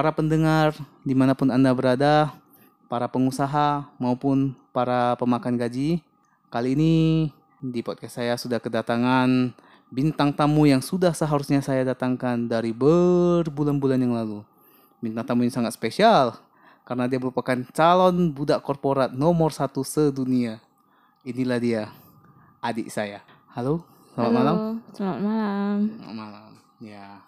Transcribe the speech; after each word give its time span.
Para 0.00 0.16
pendengar 0.16 0.72
di 1.04 1.12
mana 1.12 1.36
pun 1.36 1.52
Anda 1.52 1.76
berada, 1.76 2.32
para 2.88 3.04
pengusaha 3.04 3.84
maupun 4.00 4.56
para 4.72 5.12
pemakan 5.20 5.60
gaji. 5.60 6.00
Kali 6.48 6.72
ini 6.72 7.28
di 7.60 7.84
podcast 7.84 8.16
saya 8.16 8.32
sudah 8.40 8.56
kedatangan 8.64 9.52
bintang 9.92 10.32
tamu 10.32 10.64
yang 10.64 10.80
sudah 10.80 11.12
seharusnya 11.12 11.60
saya 11.60 11.84
datangkan 11.84 12.48
dari 12.48 12.72
berbulan-bulan 12.72 14.00
yang 14.00 14.16
lalu. 14.16 14.40
Bintang 15.04 15.28
tamu 15.28 15.44
ini 15.44 15.52
sangat 15.52 15.76
spesial 15.76 16.32
karena 16.88 17.04
dia 17.04 17.20
merupakan 17.20 17.60
calon 17.68 18.32
budak 18.32 18.64
korporat 18.64 19.12
nomor 19.12 19.52
satu 19.52 19.84
sedunia. 19.84 20.64
Inilah 21.28 21.60
dia, 21.60 21.82
adik 22.64 22.88
saya. 22.88 23.20
Halo, 23.52 23.84
selamat 24.16 24.24
Halo, 24.24 24.32
malam. 24.32 24.56
Selamat 24.96 25.20
malam. 25.20 25.76
Selamat 25.92 26.16
malam. 26.16 26.50
Ya, 26.80 27.20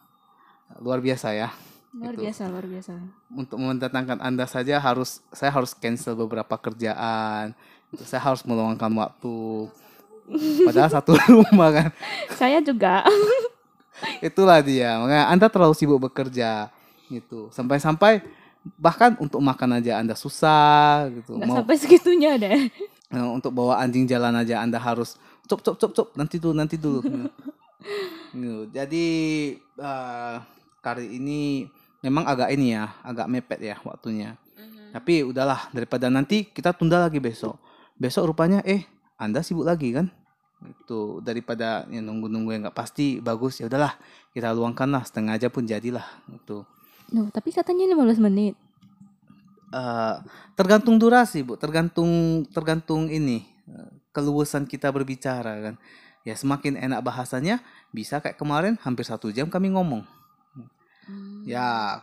luar 0.81 1.05
biasa 1.05 1.37
ya. 1.37 1.53
Luar 1.93 2.17
Itu. 2.17 2.25
biasa, 2.25 2.43
luar 2.49 2.65
biasa. 2.65 2.93
Untuk 3.29 3.61
mendatangkan 3.61 4.17
Anda 4.25 4.49
saja 4.49 4.81
harus 4.81 5.21
saya 5.29 5.53
harus 5.53 5.77
cancel 5.77 6.17
beberapa 6.17 6.57
kerjaan. 6.57 7.53
Saya 8.01 8.33
harus 8.33 8.41
meluangkan 8.49 8.89
waktu. 8.97 9.69
Padahal 10.65 10.89
satu 10.97 11.13
rumah 11.29 11.69
kan. 11.69 11.89
Saya 12.33 12.65
juga. 12.65 13.05
Itulah 14.25 14.65
dia. 14.65 14.97
Makanya 15.05 15.27
Anda 15.29 15.47
terlalu 15.53 15.77
sibuk 15.77 16.01
bekerja 16.09 16.73
gitu. 17.13 17.53
Sampai-sampai 17.53 18.25
bahkan 18.81 19.13
untuk 19.21 19.45
makan 19.45 19.77
aja 19.77 20.01
Anda 20.01 20.17
susah 20.17 21.13
gitu. 21.13 21.37
Nggak 21.37 21.49
Mau 21.53 21.57
sampai 21.61 21.77
segitunya 21.77 22.41
deh. 22.41 22.73
eh, 23.13 23.29
untuk 23.37 23.53
bawa 23.53 23.85
anjing 23.85 24.09
jalan 24.09 24.33
aja 24.33 24.65
Anda 24.65 24.81
harus 24.81 25.21
cop 25.45 25.61
cop 25.61 25.77
cop 25.77 25.93
cop 25.93 26.09
nanti 26.17 26.41
dulu 26.41 26.57
nanti 26.57 26.81
dulu. 26.81 27.05
Gitu. 28.33 28.73
Jadi 28.73 29.07
eh, 29.61 30.37
kali 30.81 31.21
ini 31.21 31.69
memang 32.03 32.27
agak 32.27 32.51
ini 32.53 32.77
ya, 32.77 32.93
agak 33.07 33.31
mepet 33.31 33.61
ya 33.63 33.77
waktunya. 33.87 34.37
Tapi 34.93 35.25
udahlah 35.25 35.73
daripada 35.73 36.13
nanti 36.13 36.45
kita 36.51 36.77
tunda 36.77 37.01
lagi 37.01 37.17
besok. 37.17 37.57
Besok 37.97 38.35
rupanya 38.35 38.61
eh 38.67 38.85
Anda 39.17 39.41
sibuk 39.41 39.65
lagi 39.65 39.97
kan? 39.97 40.13
Itu 40.63 41.25
daripada 41.25 41.89
ya, 41.89 42.05
nunggu-nunggu 42.05 42.53
yang 42.53 42.63
nggak 42.69 42.77
pasti 42.77 43.19
bagus 43.19 43.59
ya 43.59 43.67
udahlah 43.67 43.97
kita 44.37 44.53
luangkan 44.53 44.93
lah 44.93 45.03
setengah 45.03 45.41
aja 45.41 45.49
pun 45.49 45.65
jadilah 45.65 46.05
itu. 46.29 46.61
Loh, 47.17 47.27
tapi 47.33 47.51
katanya 47.57 47.89
15 47.89 48.21
menit. 48.21 48.55
Eh, 49.73 50.17
tergantung 50.53 51.01
durasi 51.01 51.41
bu, 51.41 51.57
tergantung 51.57 52.45
tergantung 52.53 53.09
ini 53.09 53.49
keluasan 54.13 54.69
kita 54.69 54.93
berbicara 54.93 55.73
kan. 55.73 55.75
Ya 56.23 56.37
semakin 56.39 56.79
enak 56.79 57.01
bahasanya 57.03 57.65
bisa 57.91 58.23
kayak 58.23 58.39
kemarin 58.39 58.79
hampir 58.85 59.03
satu 59.03 59.33
jam 59.33 59.49
kami 59.49 59.73
ngomong. 59.73 60.07
Ya 61.49 62.01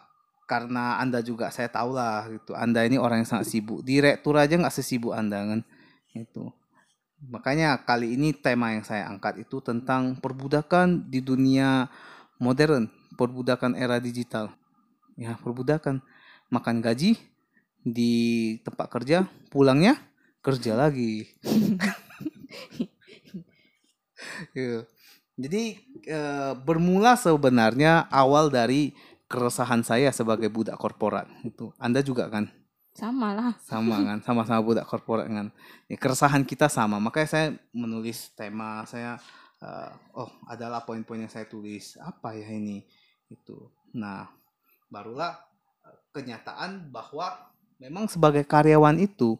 karena 0.49 0.97
anda 0.97 1.21
juga 1.21 1.53
saya 1.53 1.69
tahu 1.69 1.93
lah 1.93 2.25
gitu. 2.33 2.57
Anda 2.57 2.83
ini 2.83 2.97
orang 2.97 3.21
yang 3.21 3.29
sangat 3.29 3.53
sibuk. 3.53 3.85
Direktur 3.85 4.33
aja 4.35 4.57
nggak 4.57 4.73
sesibuk 4.73 5.13
anda 5.13 5.45
kan. 5.45 5.61
Itu. 6.17 6.49
Makanya 7.27 7.83
kali 7.83 8.15
ini 8.15 8.31
tema 8.31 8.71
yang 8.71 8.87
saya 8.87 9.05
angkat 9.11 9.43
itu 9.43 9.59
tentang 9.59 10.17
perbudakan 10.17 11.11
di 11.11 11.19
dunia 11.19 11.91
modern, 12.39 12.87
perbudakan 13.19 13.75
era 13.75 13.99
digital. 13.99 14.55
Ya 15.19 15.35
perbudakan 15.35 15.99
makan 16.47 16.79
gaji 16.79 17.19
di 17.83 18.13
tempat 18.63 18.87
kerja, 18.87 19.27
pulangnya 19.51 19.99
kerja 20.39 20.79
lagi. 20.79 21.27
Gitu. 24.55 24.79
Jadi 25.39 25.63
eh, 26.05 26.53
bermula 26.55 27.15
sebenarnya 27.19 28.07
awal 28.11 28.47
dari 28.51 28.93
keresahan 29.29 29.81
saya 29.85 30.09
sebagai 30.13 30.49
budak 30.49 30.77
korporat 30.79 31.29
itu. 31.45 31.69
Anda 31.77 32.01
juga 32.01 32.27
kan 32.29 32.49
Sama 32.93 33.31
lah. 33.31 33.53
sama 33.63 34.01
kan, 34.03 34.17
sama-sama 34.27 34.59
budak 34.59 34.85
korporat 34.89 35.29
kan. 35.29 35.49
Ya, 35.87 35.95
keresahan 35.95 36.43
kita 36.43 36.67
sama. 36.67 36.97
Makanya 36.99 37.29
saya 37.29 37.47
menulis 37.71 38.31
tema 38.35 38.83
saya. 38.85 39.19
eh, 39.59 39.91
oh, 40.15 40.31
adalah 40.47 40.87
poin-poin 40.87 41.19
yang 41.19 41.31
saya 41.31 41.43
tulis. 41.43 41.99
Apa 41.99 42.31
ya 42.31 42.47
ini? 42.47 42.79
Itu. 43.27 43.71
Nah, 43.91 44.27
barulah 44.87 45.35
eh, 45.85 45.97
kenyataan 46.15 46.89
bahwa 46.89 47.51
memang 47.79 48.07
sebagai 48.11 48.43
karyawan 48.43 48.99
itu 48.99 49.39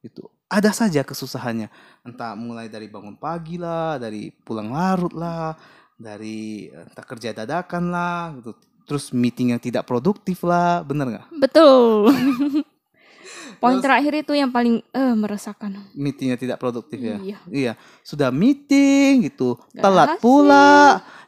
itu 0.00 0.24
ada 0.50 0.72
saja 0.74 1.00
kesusahannya 1.04 1.68
entah 2.02 2.34
mulai 2.34 2.66
dari 2.66 2.88
bangun 2.90 3.16
pagi 3.16 3.56
lah 3.60 3.96
dari 3.96 4.32
pulang 4.32 4.72
larut 4.72 5.12
lah 5.14 5.54
dari 6.00 6.40
eh, 6.66 6.82
entah 6.82 7.04
kerja 7.04 7.36
dadakan 7.36 7.84
lah 7.86 8.32
gitu 8.34 8.56
terus 8.82 9.12
meeting 9.12 9.52
yang 9.52 9.60
tidak 9.60 9.84
produktif 9.84 10.40
lah 10.42 10.80
bener 10.80 11.06
nggak 11.10 11.26
Betul. 11.38 12.08
Poin 13.60 13.76
Terus- 13.76 13.84
terakhir 13.84 14.12
itu 14.16 14.32
yang 14.32 14.48
paling 14.48 14.80
eh 14.88 15.12
meresahkan. 15.12 15.68
meetingnya 15.92 16.34
tidak 16.34 16.56
produktif 16.56 16.96
ya 16.96 17.20
Iya. 17.20 17.38
iya 17.46 17.72
sudah 18.00 18.32
meeting 18.32 19.20
gitu 19.22 19.60
Nggak 19.70 19.82
telat 19.84 20.08
hasil. 20.10 20.22
pula 20.24 20.72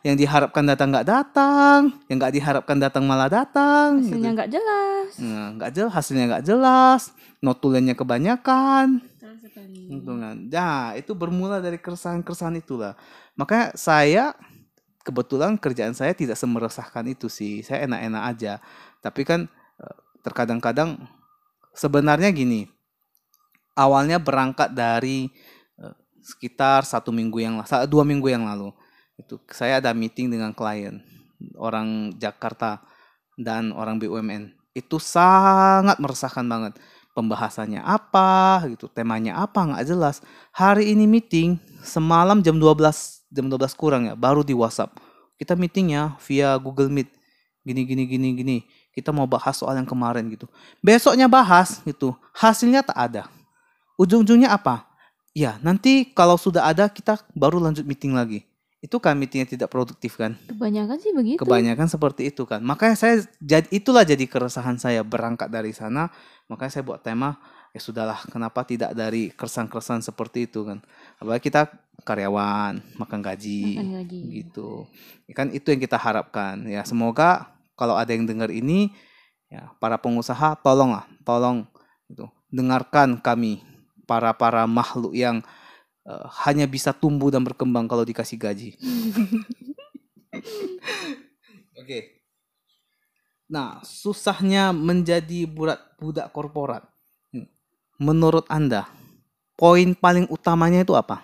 yang 0.00 0.16
diharapkan 0.16 0.64
datang 0.64 0.88
nggak 0.90 1.06
datang 1.06 1.78
yang 2.08 2.16
nggak 2.16 2.32
diharapkan 2.32 2.76
datang 2.80 3.04
malah 3.04 3.28
datang 3.28 4.00
gitu. 4.00 4.16
Hasilnya 4.16 4.30
nggak 4.32 4.50
jelas. 4.50 5.08
Nah, 5.20 5.46
nggak 5.52 5.70
jelas 5.70 5.92
hasilnya 5.92 6.24
nggak 6.26 6.44
jelas 6.46 7.02
notulennya 7.38 7.92
kebanyakan 7.92 8.86
Betul 9.04 9.32
sekali. 9.38 9.80
Gitu. 9.92 10.10
Nah, 10.16 10.32
itu 10.96 11.12
bermula 11.12 11.60
dari 11.60 11.76
keresahan-keresahan 11.76 12.56
itulah. 12.56 12.96
Makanya 13.34 13.76
saya 13.76 14.32
kebetulan 15.02 15.58
kerjaan 15.58 15.92
saya 15.92 16.14
tidak 16.14 16.38
semeresahkan 16.38 17.04
itu 17.10 17.26
sih. 17.26 17.60
Saya 17.62 17.86
enak-enak 17.86 18.22
aja. 18.34 18.52
Tapi 19.02 19.22
kan 19.26 19.50
eh, 19.82 19.96
terkadang-kadang 20.22 20.98
sebenarnya 21.74 22.30
gini. 22.30 22.70
Awalnya 23.74 24.22
berangkat 24.22 24.72
dari 24.72 25.28
eh, 25.78 25.94
sekitar 26.22 26.86
satu 26.86 27.10
minggu 27.10 27.38
yang 27.42 27.58
lalu, 27.60 27.86
dua 27.90 28.04
minggu 28.06 28.28
yang 28.30 28.46
lalu. 28.46 28.70
Itu 29.18 29.42
saya 29.50 29.82
ada 29.82 29.92
meeting 29.92 30.32
dengan 30.32 30.54
klien 30.56 31.02
orang 31.58 32.14
Jakarta 32.16 32.80
dan 33.36 33.74
orang 33.74 33.98
BUMN. 33.98 34.54
Itu 34.72 34.96
sangat 34.96 36.00
meresahkan 36.00 36.46
banget 36.48 36.80
pembahasannya 37.12 37.84
apa 37.84 38.64
gitu 38.72 38.88
temanya 38.88 39.36
apa 39.36 39.60
nggak 39.68 39.84
jelas 39.84 40.24
hari 40.48 40.96
ini 40.96 41.04
meeting 41.04 41.60
semalam 41.84 42.40
jam 42.40 42.56
12 42.56 43.21
jam 43.32 43.48
12 43.48 43.72
kurang 43.72 44.02
ya 44.06 44.14
baru 44.14 44.44
di 44.44 44.52
WhatsApp. 44.52 44.92
Kita 45.40 45.56
meetingnya 45.56 46.20
via 46.20 46.54
Google 46.60 46.92
Meet. 46.92 47.08
Gini 47.64 47.82
gini 47.88 48.04
gini 48.04 48.28
gini. 48.36 48.56
Kita 48.92 49.08
mau 49.08 49.24
bahas 49.24 49.56
soal 49.56 49.80
yang 49.80 49.88
kemarin 49.88 50.28
gitu. 50.28 50.44
Besoknya 50.84 51.26
bahas 51.26 51.80
gitu. 51.88 52.12
Hasilnya 52.36 52.84
tak 52.84 52.98
ada. 53.00 53.22
Ujung-ujungnya 53.96 54.52
apa? 54.52 54.84
Ya 55.32 55.56
nanti 55.64 56.12
kalau 56.12 56.36
sudah 56.36 56.68
ada 56.68 56.92
kita 56.92 57.16
baru 57.32 57.56
lanjut 57.56 57.88
meeting 57.88 58.12
lagi. 58.12 58.44
Itu 58.82 58.98
kan 58.98 59.14
meetingnya 59.14 59.46
tidak 59.46 59.70
produktif 59.72 60.18
kan? 60.18 60.36
Kebanyakan 60.50 60.98
sih 60.98 61.14
begitu. 61.14 61.40
Kebanyakan 61.40 61.86
seperti 61.88 62.28
itu 62.28 62.42
kan. 62.44 62.60
Makanya 62.60 62.98
saya 62.98 63.22
jadi 63.38 63.70
itulah 63.72 64.02
jadi 64.02 64.26
keresahan 64.26 64.76
saya 64.76 65.00
berangkat 65.06 65.48
dari 65.48 65.70
sana. 65.72 66.10
Makanya 66.50 66.72
saya 66.76 66.84
buat 66.84 67.00
tema 67.00 67.38
ya 67.72 67.80
sudahlah 67.80 68.20
kenapa 68.28 68.62
tidak 68.68 68.92
dari 68.92 69.32
keresahan-keresahan 69.32 70.04
seperti 70.04 70.44
itu 70.46 70.60
kan. 70.68 70.78
Apalagi 71.16 71.48
kita 71.48 71.72
karyawan, 72.04 72.84
makan 73.00 73.20
gaji 73.24 73.80
Makan 73.80 73.92
gaji. 74.04 74.20
gitu. 74.44 74.84
Ya 75.28 75.34
Kan 75.34 75.48
itu 75.56 75.72
yang 75.72 75.80
kita 75.80 75.96
harapkan. 75.96 76.68
Ya 76.68 76.84
semoga 76.84 77.48
kalau 77.74 77.96
ada 77.96 78.12
yang 78.12 78.28
dengar 78.28 78.52
ini 78.52 78.92
ya 79.48 79.72
para 79.80 79.96
pengusaha 79.96 80.56
tolonglah, 80.60 81.08
tolong 81.24 81.64
itu 82.12 82.28
dengarkan 82.52 83.16
kami 83.20 83.64
para 84.04 84.36
para 84.36 84.68
makhluk 84.68 85.16
yang 85.16 85.40
eh, 86.04 86.26
hanya 86.44 86.68
bisa 86.68 86.92
tumbuh 86.92 87.32
dan 87.32 87.40
berkembang 87.40 87.88
kalau 87.88 88.04
dikasih 88.04 88.36
gaji. 88.36 88.76
Oke. 91.80 92.20
Nah, 93.52 93.84
susahnya 93.84 94.72
menjadi 94.72 95.44
budak 95.44 95.80
budak 96.00 96.32
korporat. 96.32 96.88
Menurut 98.02 98.42
Anda, 98.50 98.90
poin 99.54 99.94
paling 99.94 100.26
utamanya 100.26 100.82
itu 100.82 100.92
apa? 100.92 101.22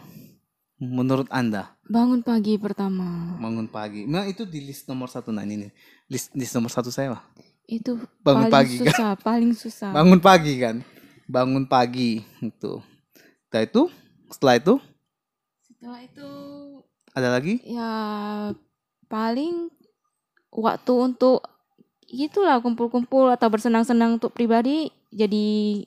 Menurut 0.79 1.27
Anda, 1.29 1.75
Bangun 1.83 2.23
pagi 2.23 2.55
pertama. 2.55 3.35
bangun 3.41 3.67
pagi. 3.67 4.07
Nah, 4.07 4.29
itu 4.29 4.45
di 4.45 4.61
list 4.61 4.87
nomor 4.87 5.09
satu. 5.09 5.33
Nah, 5.33 5.43
ini 5.43 5.67
nih. 5.67 5.71
List, 6.07 6.31
list 6.37 6.53
nomor 6.55 6.69
satu 6.69 6.93
saya, 6.93 7.17
Pak. 7.17 7.23
Itu 7.67 7.99
Bangun 8.21 8.47
paling 8.47 8.53
pagi, 8.53 8.77
kan? 8.79 8.87
susah, 8.93 9.11
paling 9.19 9.53
susah. 9.53 9.91
Bangun 9.91 10.21
pagi 10.21 10.55
kan. 10.55 10.77
Bangun 11.27 11.65
pagi. 11.65 12.23
Itu. 12.39 12.79
Setelah 13.49 13.65
itu, 13.65 13.83
setelah 14.29 14.55
itu, 14.55 14.75
Setelah 15.67 16.01
itu 16.05 16.29
ada 17.11 17.29
lagi? 17.33 17.55
ya 17.65 17.91
paling 19.07 19.73
waktu 20.53 20.93
untuk 20.95 21.43
itulah 22.07 22.61
kumpul-kumpul 22.61 23.27
atau 23.29 23.49
bersenang-senang 23.49 24.21
untuk 24.21 24.31
pribadi 24.31 24.93
jadi 25.09 25.83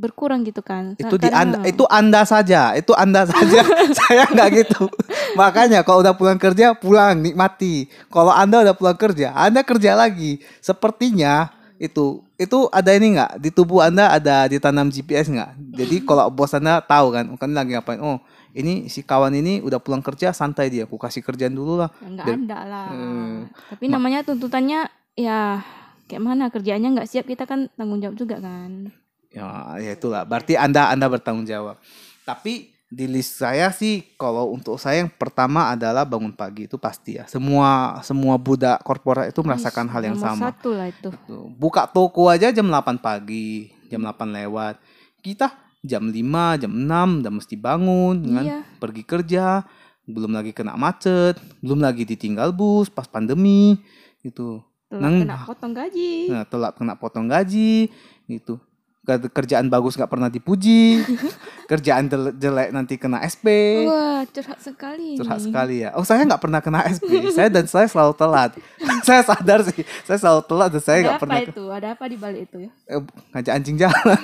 berkurang 0.00 0.40
gitu 0.48 0.64
kan. 0.64 0.96
itu 0.96 1.14
di 1.20 1.28
anda 1.28 1.60
itu 1.68 1.84
anda 1.92 2.24
saja 2.24 2.72
itu 2.72 2.96
anda 2.96 3.28
saja 3.28 3.60
saya 4.00 4.24
nggak 4.32 4.48
gitu 4.64 4.88
makanya 5.36 5.84
kalau 5.84 6.00
udah 6.00 6.16
pulang 6.16 6.40
kerja 6.40 6.72
pulang 6.72 7.20
nikmati 7.20 7.92
kalau 8.08 8.32
anda 8.32 8.64
udah 8.64 8.72
pulang 8.72 8.96
kerja 8.96 9.36
anda 9.36 9.60
kerja 9.60 9.92
lagi 9.92 10.40
sepertinya 10.64 11.52
itu 11.76 12.24
itu 12.40 12.68
ada 12.72 12.92
ini 12.96 13.20
nggak 13.20 13.40
di 13.40 13.52
tubuh 13.52 13.84
anda 13.84 14.08
ada 14.08 14.48
ditanam 14.48 14.88
GPS 14.88 15.28
nggak 15.28 15.50
jadi 15.76 15.96
kalau 16.08 16.32
bos 16.32 16.56
anda 16.56 16.80
tahu 16.80 17.12
kan 17.12 17.24
kan 17.36 17.50
lagi 17.52 17.76
ngapain 17.76 18.00
oh 18.00 18.20
ini 18.54 18.90
si 18.90 19.06
kawan 19.06 19.34
ini 19.34 19.62
udah 19.62 19.78
pulang 19.78 20.02
kerja 20.02 20.34
santai 20.34 20.70
dia 20.70 20.84
aku 20.86 20.98
kasih 20.98 21.22
kerjaan 21.22 21.54
dulu 21.54 21.78
lah 21.78 21.90
nggak 22.02 22.26
Dan- 22.26 22.44
ada 22.50 22.58
lah. 22.66 22.88
Hmm. 22.90 23.38
Tapi 23.70 23.84
namanya 23.86 24.26
tuntutannya 24.26 24.90
ya 25.14 25.62
kayak 26.10 26.22
mana 26.22 26.50
kerjaannya 26.50 26.98
nggak 26.98 27.08
siap 27.08 27.26
kita 27.30 27.46
kan 27.46 27.70
tanggung 27.78 28.02
jawab 28.02 28.18
juga 28.18 28.42
kan. 28.42 28.90
Ya, 29.30 29.78
ya 29.78 29.94
itulah. 29.94 30.26
Berarti 30.26 30.58
Anda 30.58 30.90
Anda 30.90 31.06
bertanggung 31.06 31.46
jawab. 31.46 31.78
Tapi 32.26 32.74
di 32.90 33.06
list 33.06 33.38
saya 33.38 33.70
sih 33.70 34.02
kalau 34.18 34.50
untuk 34.50 34.74
saya 34.74 35.06
yang 35.06 35.10
pertama 35.14 35.70
adalah 35.70 36.02
bangun 36.02 36.34
pagi 36.34 36.66
itu 36.66 36.74
pasti 36.74 37.14
ya. 37.14 37.24
Semua 37.30 38.02
semua 38.02 38.34
budak 38.34 38.82
korporat 38.82 39.30
itu 39.30 39.38
merasakan 39.46 39.86
Ih, 39.86 39.92
hal 39.94 40.02
yang 40.10 40.18
sama. 40.18 40.50
Satu 40.50 40.74
lah 40.74 40.90
itu. 40.90 41.08
Buka 41.54 41.86
toko 41.86 42.26
aja 42.26 42.50
jam 42.50 42.66
8 42.66 42.98
pagi, 42.98 43.70
jam 43.86 44.02
8 44.02 44.34
lewat. 44.34 44.82
Kita 45.22 45.54
jam 45.86 46.10
5, 46.10 46.58
jam 46.58 46.72
6 46.74 47.22
udah 47.22 47.32
mesti 47.32 47.54
bangun 47.54 48.16
kan. 48.26 48.44
Iya. 48.44 48.58
Pergi 48.82 49.02
kerja, 49.06 49.62
belum 50.10 50.34
lagi 50.34 50.50
kena 50.50 50.74
macet, 50.74 51.38
belum 51.62 51.78
lagi 51.78 52.02
ditinggal 52.02 52.50
bus 52.50 52.90
pas 52.90 53.06
pandemi 53.06 53.78
gitu. 54.26 54.66
Telat 54.90 55.02
Nang- 55.06 55.22
kena 55.22 55.38
potong 55.46 55.72
gaji. 55.72 56.12
Nah, 56.26 56.42
telat 56.42 56.72
kena 56.74 56.94
potong 56.98 57.30
gaji 57.30 57.86
gitu. 58.26 58.58
Ker- 59.00 59.32
Kerjaan 59.32 59.66
bagus 59.66 59.96
nggak 59.96 60.08
pernah 60.08 60.28
dipuji. 60.28 61.00
Kerjaan 61.70 62.06
jele- 62.06 62.36
jelek 62.36 62.68
nanti 62.68 62.94
kena 62.94 63.24
SP. 63.24 63.46
Wah 63.88 64.22
curhat 64.28 64.60
sekali. 64.60 65.16
Curhat 65.16 65.40
nih. 65.40 65.44
sekali 65.48 65.76
ya. 65.80 65.96
Oh, 65.96 66.04
saya 66.04 66.20
nggak 66.22 66.38
pernah 66.38 66.60
kena 66.60 66.84
SP. 66.84 67.32
saya 67.32 67.48
dan 67.48 67.64
saya 67.64 67.88
selalu 67.88 68.12
telat. 68.12 68.50
saya 69.08 69.24
sadar 69.24 69.64
sih. 69.64 69.80
Saya 70.04 70.18
selalu 70.20 70.42
telat 70.44 70.68
dan 70.70 70.82
saya 70.82 70.96
Ada 70.96 71.02
nggak 71.02 71.16
apa 71.16 71.22
pernah 71.24 71.38
itu? 71.40 71.64
Ada 71.66 71.88
apa 71.96 72.04
di 72.06 72.16
balik 72.16 72.40
itu 72.46 72.56
ya? 72.68 72.70
eh, 72.86 73.00
ngajak 73.32 73.52
anjing 73.56 73.76
jalan. 73.80 74.20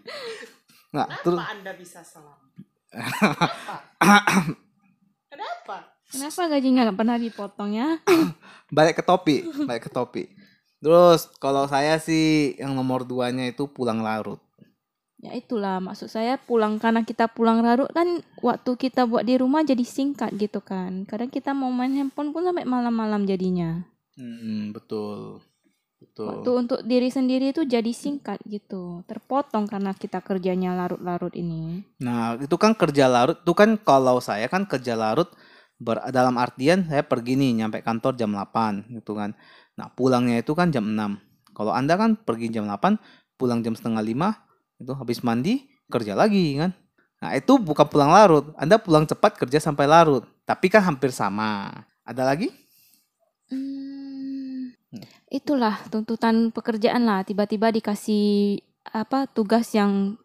nah, 0.94 1.06
terus 1.22 1.38
Kenapa 1.38 1.54
Anda 1.54 1.72
bisa 1.74 2.00
salah? 2.02 2.38
Kenapa? 5.30 5.76
Kenapa 6.10 6.42
gajinya 6.48 6.80
nggak 6.86 6.98
pernah 6.98 7.16
dipotong 7.16 7.70
ya? 7.70 7.88
balik 8.70 8.98
ke 8.98 9.02
topik, 9.02 9.46
balik 9.62 9.86
ke 9.86 9.90
topik. 9.90 10.26
Terus 10.80 11.28
kalau 11.36 11.68
saya 11.68 12.00
sih 12.00 12.56
yang 12.56 12.72
nomor 12.72 13.04
duanya 13.04 13.48
itu 13.48 13.68
pulang 13.68 14.00
larut. 14.00 14.40
Ya 15.20 15.36
itulah 15.36 15.84
maksud 15.84 16.08
saya 16.08 16.40
pulang 16.40 16.80
karena 16.80 17.04
kita 17.04 17.28
pulang 17.28 17.60
larut 17.60 17.92
kan 17.92 18.24
waktu 18.40 18.72
kita 18.80 19.04
buat 19.04 19.28
di 19.28 19.36
rumah 19.36 19.60
jadi 19.60 19.84
singkat 19.84 20.32
gitu 20.40 20.64
kan. 20.64 21.04
Kadang 21.04 21.28
kita 21.28 21.52
mau 21.52 21.68
main 21.68 21.92
handphone 21.92 22.32
pun 22.32 22.48
sampai 22.48 22.64
malam-malam 22.64 23.28
jadinya. 23.28 23.84
Hmm, 24.16 24.72
betul. 24.72 25.44
Betul. 26.00 26.32
Waktu 26.32 26.50
untuk 26.56 26.80
diri 26.88 27.12
sendiri 27.12 27.52
itu 27.52 27.68
jadi 27.68 27.92
singkat 27.92 28.40
gitu. 28.48 29.04
Terpotong 29.04 29.68
karena 29.68 29.92
kita 29.92 30.24
kerjanya 30.24 30.72
larut-larut 30.72 31.36
ini. 31.36 31.84
Nah, 32.00 32.40
itu 32.40 32.56
kan 32.56 32.72
kerja 32.72 33.04
larut. 33.04 33.36
Itu 33.44 33.52
kan 33.52 33.76
kalau 33.76 34.16
saya 34.24 34.48
kan 34.48 34.64
kerja 34.64 34.96
larut 34.96 35.28
ber, 35.76 36.00
dalam 36.08 36.40
artian 36.40 36.88
saya 36.88 37.04
pergi 37.04 37.36
nih 37.36 37.60
nyampe 37.60 37.84
kantor 37.84 38.16
jam 38.16 38.32
8 38.32 38.96
gitu 38.96 39.12
kan. 39.12 39.36
Nah, 39.80 39.88
pulangnya 39.88 40.44
itu 40.44 40.52
kan 40.52 40.68
jam 40.68 40.84
6. 40.84 41.16
Kalau 41.56 41.72
Anda 41.72 41.96
kan 41.96 42.12
pergi 42.20 42.52
jam 42.52 42.68
8, 42.68 43.00
pulang 43.40 43.64
jam 43.64 43.72
setengah 43.72 44.04
5, 44.04 44.36
itu 44.84 44.92
habis 44.92 45.24
mandi 45.24 45.64
kerja 45.88 46.12
lagi 46.12 46.60
kan. 46.60 46.76
Nah, 47.24 47.32
itu 47.32 47.56
bukan 47.56 47.88
pulang 47.88 48.12
larut. 48.12 48.52
Anda 48.60 48.76
pulang 48.76 49.08
cepat 49.08 49.40
kerja 49.40 49.56
sampai 49.56 49.88
larut. 49.88 50.28
Tapi 50.44 50.68
kan 50.68 50.84
hampir 50.84 51.16
sama. 51.16 51.72
Ada 52.04 52.28
lagi? 52.28 52.52
Hmm, 53.48 54.76
itulah 55.32 55.80
tuntutan 55.88 56.52
pekerjaan 56.52 57.08
lah. 57.08 57.24
Tiba-tiba 57.24 57.72
dikasih 57.72 58.60
apa 58.84 59.24
tugas 59.32 59.72
yang 59.72 60.20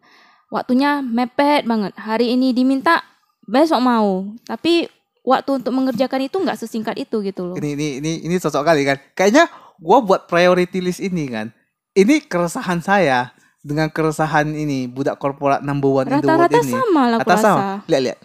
waktunya 0.52 1.00
mepet 1.00 1.64
banget. 1.64 1.96
Hari 1.96 2.32
ini 2.32 2.52
diminta, 2.52 3.00
besok 3.44 3.80
mau. 3.80 4.36
Tapi 4.44 4.88
waktu 5.26 5.50
untuk 5.58 5.74
mengerjakan 5.74 6.30
itu 6.30 6.38
nggak 6.38 6.54
sesingkat 6.54 6.94
itu 6.94 7.18
gitu 7.26 7.42
loh. 7.52 7.56
Ini 7.58 7.74
ini 7.74 7.88
ini 7.98 8.12
ini 8.22 8.34
cocok 8.38 8.62
kali 8.62 8.86
kan. 8.86 8.96
Kayaknya 9.18 9.50
gua 9.82 9.98
buat 9.98 10.30
priority 10.30 10.78
list 10.78 11.02
ini 11.02 11.26
kan. 11.26 11.50
Ini 11.98 12.22
keresahan 12.30 12.78
saya 12.78 13.34
dengan 13.66 13.90
keresahan 13.90 14.46
ini 14.54 14.86
budak 14.86 15.18
korporat 15.18 15.66
number 15.66 15.90
one 15.90 16.06
in 16.06 16.22
the 16.22 16.22
world 16.22 16.46
Rata-rata 16.46 16.58
ini. 16.62 16.72
sama 16.72 17.02
lah 17.10 17.18
rasa. 17.26 17.42
sama. 17.42 17.66
Lihat 17.90 18.02
lihat. 18.06 18.18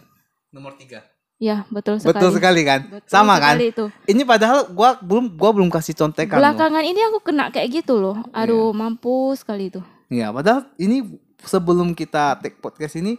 Nomor 0.54 0.78
tiga. 0.78 1.02
Ya 1.42 1.66
betul 1.74 1.98
sekali. 1.98 2.14
Betul 2.14 2.30
sekali 2.38 2.62
kan. 2.62 2.80
Betul 2.86 3.10
sama 3.10 3.42
kan. 3.42 3.58
sekali 3.58 3.74
itu. 3.74 3.86
Ini 4.06 4.22
padahal 4.22 4.70
gua 4.70 5.02
belum 5.02 5.34
gua 5.34 5.50
belum 5.58 5.74
kasih 5.74 5.98
contekan 5.98 6.38
loh. 6.38 6.46
Belakangan 6.46 6.84
ini 6.86 7.02
aku 7.10 7.20
kena 7.26 7.50
kayak 7.50 7.82
gitu 7.82 7.98
loh. 7.98 8.22
Aduh, 8.30 8.70
mampus 8.78 9.42
sekali 9.42 9.74
itu. 9.74 9.82
Iya, 10.14 10.30
padahal 10.30 10.70
ini 10.78 11.18
sebelum 11.42 11.98
kita 11.98 12.38
take 12.46 12.62
podcast 12.62 12.94
ini 13.00 13.18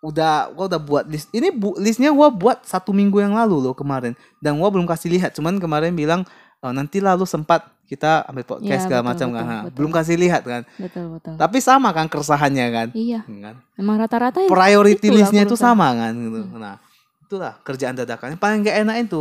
udah 0.00 0.50
gua 0.50 0.64
udah 0.66 0.80
buat 0.80 1.04
list. 1.06 1.28
Ini 1.30 1.52
bu, 1.52 1.76
listnya 1.76 2.08
gua 2.10 2.28
buat 2.28 2.64
satu 2.64 2.90
minggu 2.90 3.20
yang 3.20 3.32
lalu 3.32 3.60
loh 3.60 3.74
kemarin. 3.74 4.12
Dan 4.38 4.56
gua 4.56 4.68
belum 4.68 4.84
kasih 4.84 5.08
lihat. 5.10 5.32
Cuman 5.32 5.56
kemarin 5.56 5.92
bilang 5.92 6.24
"Oh, 6.60 6.72
nanti 6.72 6.98
lalu 6.98 7.24
sempat 7.24 7.68
kita 7.84 8.22
ambil 8.24 8.46
podcast 8.46 8.70
Iya, 8.70 8.84
segala 8.86 9.02
betul, 9.02 9.10
macam 9.10 9.28
kan. 9.28 9.34
betul, 9.34 9.50
Nah, 9.50 9.62
betul. 9.62 9.76
Belum 9.76 9.90
kasih 9.90 10.16
lihat 10.16 10.42
kan. 10.42 10.62
Betul, 10.78 11.04
betul. 11.10 11.34
Tapi 11.36 11.58
sama 11.58 11.88
kan 11.90 12.06
keresahannya 12.06 12.66
kan. 12.70 12.88
Iya, 12.92 13.20
kan? 13.26 13.54
memang 13.74 13.96
rata-rata 13.98 14.38
ya 14.40 14.48
Priority 14.48 15.10
itulah 15.10 15.18
listnya 15.20 15.42
itu 15.42 15.56
sama 15.56 15.90
kan 15.92 16.12
gitu. 16.14 16.40
Nah, 16.54 16.78
itulah 17.20 17.52
kerjaan 17.60 17.98
dadakan. 17.98 18.36
Yang 18.36 18.40
paling 18.40 18.58
gak 18.62 18.76
enak 18.86 18.96
itu 19.04 19.20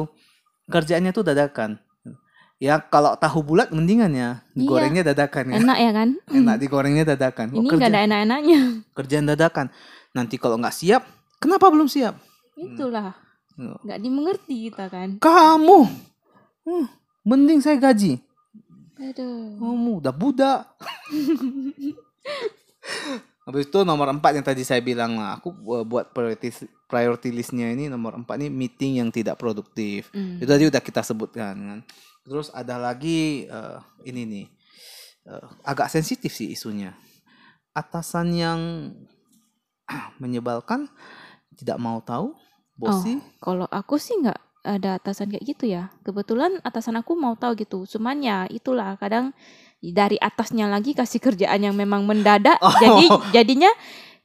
kerjaannya 0.67 1.11
tuh 1.11 1.25
dadakan. 1.25 1.81
Ya 2.59 2.75
kalau 2.77 3.15
tahu 3.15 3.39
bulat 3.41 3.71
mendingan 3.71 4.11
ya, 4.11 4.43
Iya. 4.51 4.67
gorengnya 4.67 5.03
dadakan 5.07 5.43
ya. 5.47 5.63
enak 5.63 5.77
ya 5.79 5.91
kan? 5.95 6.09
Enak 6.27 6.55
digorengnya 6.59 7.03
dadakan. 7.07 7.47
Ini 7.49 7.65
kerja- 7.65 7.79
nggak 7.79 7.89
ada 7.89 8.01
enak-enaknya. 8.05 8.59
kerjaan 8.93 9.25
dadakan. 9.25 9.65
Nanti 10.11 10.35
kalau 10.35 10.57
nggak 10.57 10.73
siap, 10.73 11.03
kenapa 11.38 11.69
belum 11.69 11.85
siap? 11.85 12.17
Itulah, 12.53 13.13
Hmm. 13.53 13.75
nggak 13.83 14.00
dimengerti 14.00 14.56
kita 14.67 14.88
kan. 14.88 15.19
Kamu, 15.19 15.79
hmm, 16.63 16.85
mending 17.23 17.60
saya 17.60 17.75
gaji. 17.75 18.17
Aduh. 19.00 19.55
Kamu 19.55 19.91
udah 20.00 20.12
budak. 20.12 20.67
Habis 23.45 23.65
itu 23.65 23.79
nomor 23.81 24.13
empat 24.13 24.38
yang 24.38 24.45
tadi 24.45 24.62
saya 24.62 24.77
bilang 24.77 25.17
lah, 25.17 25.41
aku 25.41 25.50
bu- 25.50 25.81
buat 25.81 26.13
priority 26.13 26.53
priority 26.86 27.34
listnya 27.34 27.74
ini 27.74 27.89
nomor 27.89 28.13
empat 28.13 28.38
ini 28.38 28.50
meeting 28.51 29.01
yang 29.01 29.10
tidak 29.10 29.41
produktif. 29.41 30.13
Hmm. 30.13 30.38
Itu 30.38 30.45
tadi 30.45 30.69
udah 30.69 30.77
kita 30.77 31.01
sebutkan 31.01 31.55
kan. 31.57 31.79
Terus 32.22 32.53
ada 32.53 32.77
lagi 32.77 33.50
eh, 33.50 33.77
ini 34.05 34.22
nih 34.24 34.45
eh, 35.25 35.45
agak 35.65 35.89
sensitif 35.89 36.29
sih 36.29 36.53
isunya. 36.53 36.93
Atasan 37.74 38.38
yang 38.38 38.60
menyebalkan 40.22 40.88
tidak 41.58 41.77
mau 41.81 42.00
tahu 42.00 42.38
bosi. 42.79 43.19
Kalau 43.43 43.67
aku 43.67 44.00
sih 44.00 44.15
nggak 44.15 44.39
ada 44.63 45.00
atasan 45.00 45.31
kayak 45.31 45.46
gitu 45.46 45.67
ya. 45.67 45.91
Kebetulan 46.05 46.63
atasan 46.63 47.00
aku 47.00 47.15
mau 47.19 47.36
tahu 47.36 47.60
gitu. 47.60 47.84
Cuman 47.84 48.24
ya 48.24 48.48
itulah 48.48 48.96
kadang 48.96 49.36
dari 49.79 50.19
atasnya 50.19 50.67
lagi 50.67 50.91
kasih 50.96 51.19
kerjaan 51.19 51.60
yang 51.63 51.75
memang 51.75 52.08
mendadak. 52.08 52.60
Oh. 52.63 52.75
Jadi 52.79 53.05
jadinya 53.31 53.72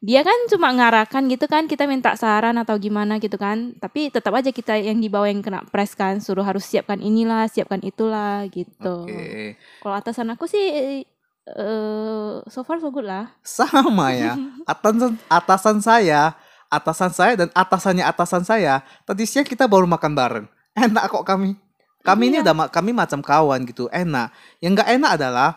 dia 0.04 0.20
kan 0.20 0.36
cuma 0.52 0.68
ngarahkan 0.68 1.24
gitu 1.32 1.48
kan 1.48 1.64
kita 1.64 1.88
minta 1.88 2.12
saran 2.12 2.60
atau 2.60 2.76
gimana 2.76 3.16
gitu 3.22 3.40
kan. 3.40 3.72
Tapi 3.78 4.12
tetap 4.12 4.34
aja 4.36 4.52
kita 4.52 4.76
yang 4.76 5.00
di 5.00 5.08
bawah 5.08 5.30
yang 5.30 5.40
kena 5.40 5.64
press 5.70 5.96
kan 5.96 6.20
suruh 6.20 6.44
harus 6.44 6.66
siapkan 6.66 7.00
inilah, 7.00 7.48
siapkan 7.48 7.80
itulah 7.80 8.44
gitu. 8.52 9.08
Oke. 9.08 9.56
Kalau 9.80 9.94
atasan 9.96 10.28
aku 10.34 10.44
sih 10.44 11.02
eh 11.44 12.40
so 12.48 12.64
far 12.64 12.80
so 12.80 12.88
good 12.88 13.04
lah. 13.04 13.28
Sama 13.40 14.12
ya. 14.12 14.34
Atasan 14.70 15.12
atasan 15.28 15.76
saya, 15.78 16.32
atasan 16.66 17.12
saya 17.12 17.32
dan 17.36 17.48
atasannya 17.52 18.04
atasan 18.04 18.42
saya. 18.42 18.80
Tadi 19.04 19.24
siang 19.24 19.44
kita 19.44 19.68
baru 19.68 19.84
makan 19.84 20.12
bareng. 20.12 20.46
Enak 20.76 21.12
kok 21.12 21.24
kami. 21.24 21.54
Kami 22.00 22.22
ini 22.28 22.36
Iya. 22.36 22.44
udah 22.48 22.54
ma- 22.54 22.72
kami 22.72 22.92
macam 22.92 23.20
kawan 23.20 23.64
gitu. 23.64 23.88
Enak. 23.88 24.28
Yang 24.60 24.72
nggak 24.80 24.88
enak 24.96 25.10
adalah 25.16 25.48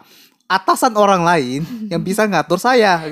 atasan 0.48 0.96
orang 0.96 1.24
lain 1.24 1.62
yang 1.92 2.00
bisa 2.00 2.24
ngatur 2.24 2.60
saya. 2.60 3.04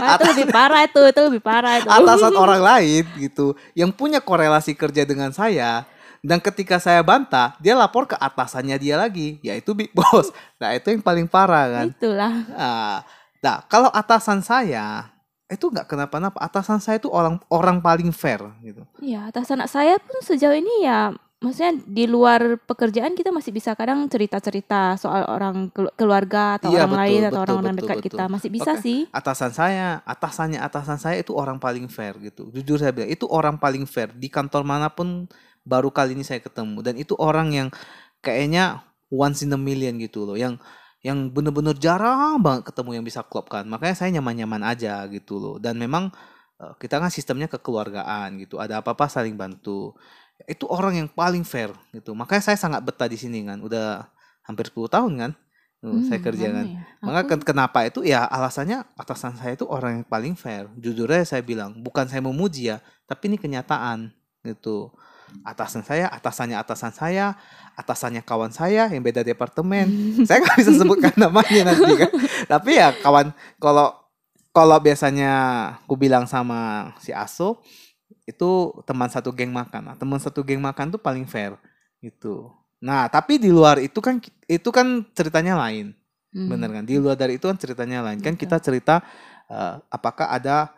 Wah, 0.00 0.16
itu 0.16 0.24
lebih 0.32 0.48
parah 0.48 0.82
itu, 0.82 1.00
itu 1.04 1.20
lebih 1.28 1.42
parah 1.44 1.76
itu. 1.76 1.86
atasan 1.86 2.32
orang 2.32 2.62
lain 2.64 3.04
gitu 3.20 3.52
yang 3.76 3.92
punya 3.92 4.16
korelasi 4.16 4.72
kerja 4.72 5.04
dengan 5.04 5.28
saya 5.28 5.84
dan 6.20 6.38
ketika 6.38 6.76
saya 6.76 7.00
bantah 7.00 7.56
dia 7.58 7.72
lapor 7.72 8.04
ke 8.04 8.16
atasannya 8.16 8.76
dia 8.76 8.96
lagi 8.96 9.40
yaitu 9.40 9.72
big 9.72 9.88
boss 9.96 10.28
nah 10.60 10.72
itu 10.72 10.92
yang 10.92 11.00
paling 11.00 11.24
parah 11.24 11.66
kan 11.68 11.86
Itulah. 11.90 12.32
nah, 12.52 12.96
nah 13.40 13.56
kalau 13.66 13.88
atasan 13.88 14.44
saya 14.44 15.08
itu 15.48 15.66
nggak 15.66 15.88
kenapa-napa 15.88 16.38
atasan 16.38 16.78
saya 16.78 17.00
itu 17.00 17.10
orang 17.10 17.40
orang 17.50 17.82
paling 17.82 18.12
fair 18.12 18.38
gitu 18.62 18.86
Iya, 19.02 19.32
atas 19.32 19.50
anak 19.50 19.66
saya 19.66 19.98
pun 19.98 20.20
sejauh 20.22 20.54
ini 20.54 20.86
ya 20.86 21.10
maksudnya 21.40 21.72
di 21.88 22.04
luar 22.04 22.60
pekerjaan 22.68 23.16
kita 23.16 23.32
masih 23.32 23.48
bisa 23.50 23.72
kadang 23.72 24.04
cerita-cerita 24.06 25.00
soal 25.00 25.24
orang 25.24 25.72
kelu- 25.72 25.90
keluarga 25.96 26.60
atau 26.60 26.68
Iya, 26.68 26.84
orang 26.84 26.92
betul, 26.92 27.00
lain 27.02 27.20
atau 27.24 27.40
orang-orang 27.40 27.76
dekat 27.80 27.96
betul. 27.96 28.06
kita 28.12 28.24
masih 28.28 28.50
bisa 28.52 28.72
Oke. 28.76 28.82
sih. 28.84 28.98
atasan 29.08 29.50
saya, 29.50 29.88
atasannya 30.04 30.60
atasan 30.60 31.00
saya 31.00 31.16
itu 31.16 31.32
orang 31.32 31.56
paling 31.56 31.88
fair 31.88 32.12
gitu. 32.20 32.52
Jujur 32.52 32.76
saya 32.76 32.92
bilang, 32.92 33.08
itu 33.08 33.24
orang 33.24 33.56
paling 33.56 33.88
fair 33.88 34.12
di 34.12 34.28
kantor 34.28 34.68
mana 34.68 34.92
pun 34.92 35.24
baru 35.62 35.90
kali 35.90 36.16
ini 36.16 36.24
saya 36.24 36.40
ketemu 36.40 36.80
dan 36.80 36.94
itu 36.96 37.12
orang 37.16 37.52
yang 37.52 37.68
kayaknya 38.20 38.84
once 39.08 39.42
in 39.42 39.52
a 39.52 39.58
million 39.58 39.96
gitu 39.98 40.24
loh, 40.24 40.36
yang 40.38 40.56
yang 41.00 41.32
bener-bener 41.32 41.72
jarang 41.74 42.36
banget 42.44 42.68
ketemu 42.68 43.00
yang 43.00 43.04
bisa 43.04 43.24
klop 43.24 43.48
kan. 43.48 43.64
Makanya 43.64 43.96
saya 43.96 44.10
nyaman-nyaman 44.20 44.60
aja 44.62 45.00
gitu 45.08 45.40
loh. 45.40 45.56
Dan 45.56 45.80
memang 45.80 46.12
eh, 46.60 46.72
kita 46.76 47.00
kan 47.00 47.08
sistemnya 47.08 47.48
kekeluargaan 47.48 48.36
gitu. 48.36 48.60
Ada 48.60 48.84
apa-apa 48.84 49.08
saling 49.08 49.32
bantu. 49.32 49.96
Itu 50.44 50.68
orang 50.68 51.00
yang 51.00 51.08
paling 51.08 51.40
fair 51.42 51.72
gitu. 51.96 52.12
Makanya 52.12 52.52
saya 52.52 52.58
sangat 52.60 52.84
betah 52.84 53.08
di 53.08 53.16
sini 53.16 53.40
kan. 53.48 53.64
Udah 53.64 54.12
hampir 54.44 54.68
10 54.68 54.92
tahun 54.92 55.12
kan. 55.16 55.32
Tuh, 55.80 56.04
saya 56.04 56.20
Hmm, 56.20 56.26
kerja 56.28 56.46
lama 56.52 56.56
kan. 56.60 56.66
ya. 56.68 56.80
Maka 57.00 57.20
Aku- 57.24 57.46
kenapa 57.48 57.78
itu 57.88 58.00
ya 58.04 58.28
alasannya 58.28 58.84
atasan 59.00 59.40
saya 59.40 59.56
itu 59.56 59.64
orang 59.64 60.04
yang 60.04 60.06
paling 60.06 60.36
fair. 60.36 60.68
Jujur 60.76 61.08
aja 61.08 61.24
saya 61.24 61.40
bilang, 61.40 61.80
bukan 61.80 62.04
saya 62.04 62.20
memuji 62.20 62.68
ya, 62.68 62.84
tapi 63.08 63.32
ini 63.32 63.40
kenyataan 63.40 64.12
gitu. 64.44 64.92
Atasan 65.46 65.82
saya, 65.86 66.10
atasannya 66.12 66.56
atasan 66.58 66.92
saya, 66.92 67.26
atasannya 67.78 68.22
kawan 68.22 68.52
saya 68.52 68.90
yang 68.90 69.02
beda 69.02 69.24
departemen. 69.24 69.88
saya 70.28 70.42
nggak 70.42 70.56
bisa 70.60 70.72
sebutkan 70.76 71.14
namanya 71.24 71.72
nanti 71.72 71.92
kan. 71.96 72.10
Tapi 72.46 72.70
ya 72.76 72.94
kawan 73.00 73.32
kalau 73.56 73.94
kalau 74.50 74.76
biasanya 74.82 75.32
aku 75.86 75.94
bilang 75.94 76.26
sama 76.26 76.90
si 76.98 77.14
Aso 77.14 77.62
itu 78.26 78.74
teman 78.86 79.10
satu 79.10 79.30
geng 79.30 79.50
makan. 79.50 79.92
Nah, 79.92 79.96
teman 79.98 80.18
satu 80.18 80.42
geng 80.42 80.62
makan 80.62 80.94
tuh 80.94 81.00
paling 81.00 81.26
fair 81.26 81.54
gitu. 82.02 82.50
Nah, 82.82 83.06
tapi 83.12 83.36
di 83.36 83.52
luar 83.52 83.78
itu 83.78 83.98
kan 84.00 84.18
itu 84.48 84.68
kan 84.72 85.04
ceritanya 85.12 85.54
lain. 85.58 85.92
Hmm. 86.30 86.48
Bener 86.50 86.70
kan? 86.70 86.84
Di 86.86 86.96
luar 86.96 87.18
dari 87.18 87.36
itu 87.36 87.46
kan 87.46 87.58
ceritanya 87.58 88.06
lain. 88.06 88.18
Kan 88.22 88.34
Betul. 88.34 88.42
kita 88.46 88.56
cerita 88.62 88.94
eh, 89.50 89.74
apakah 89.90 90.30
ada 90.30 90.70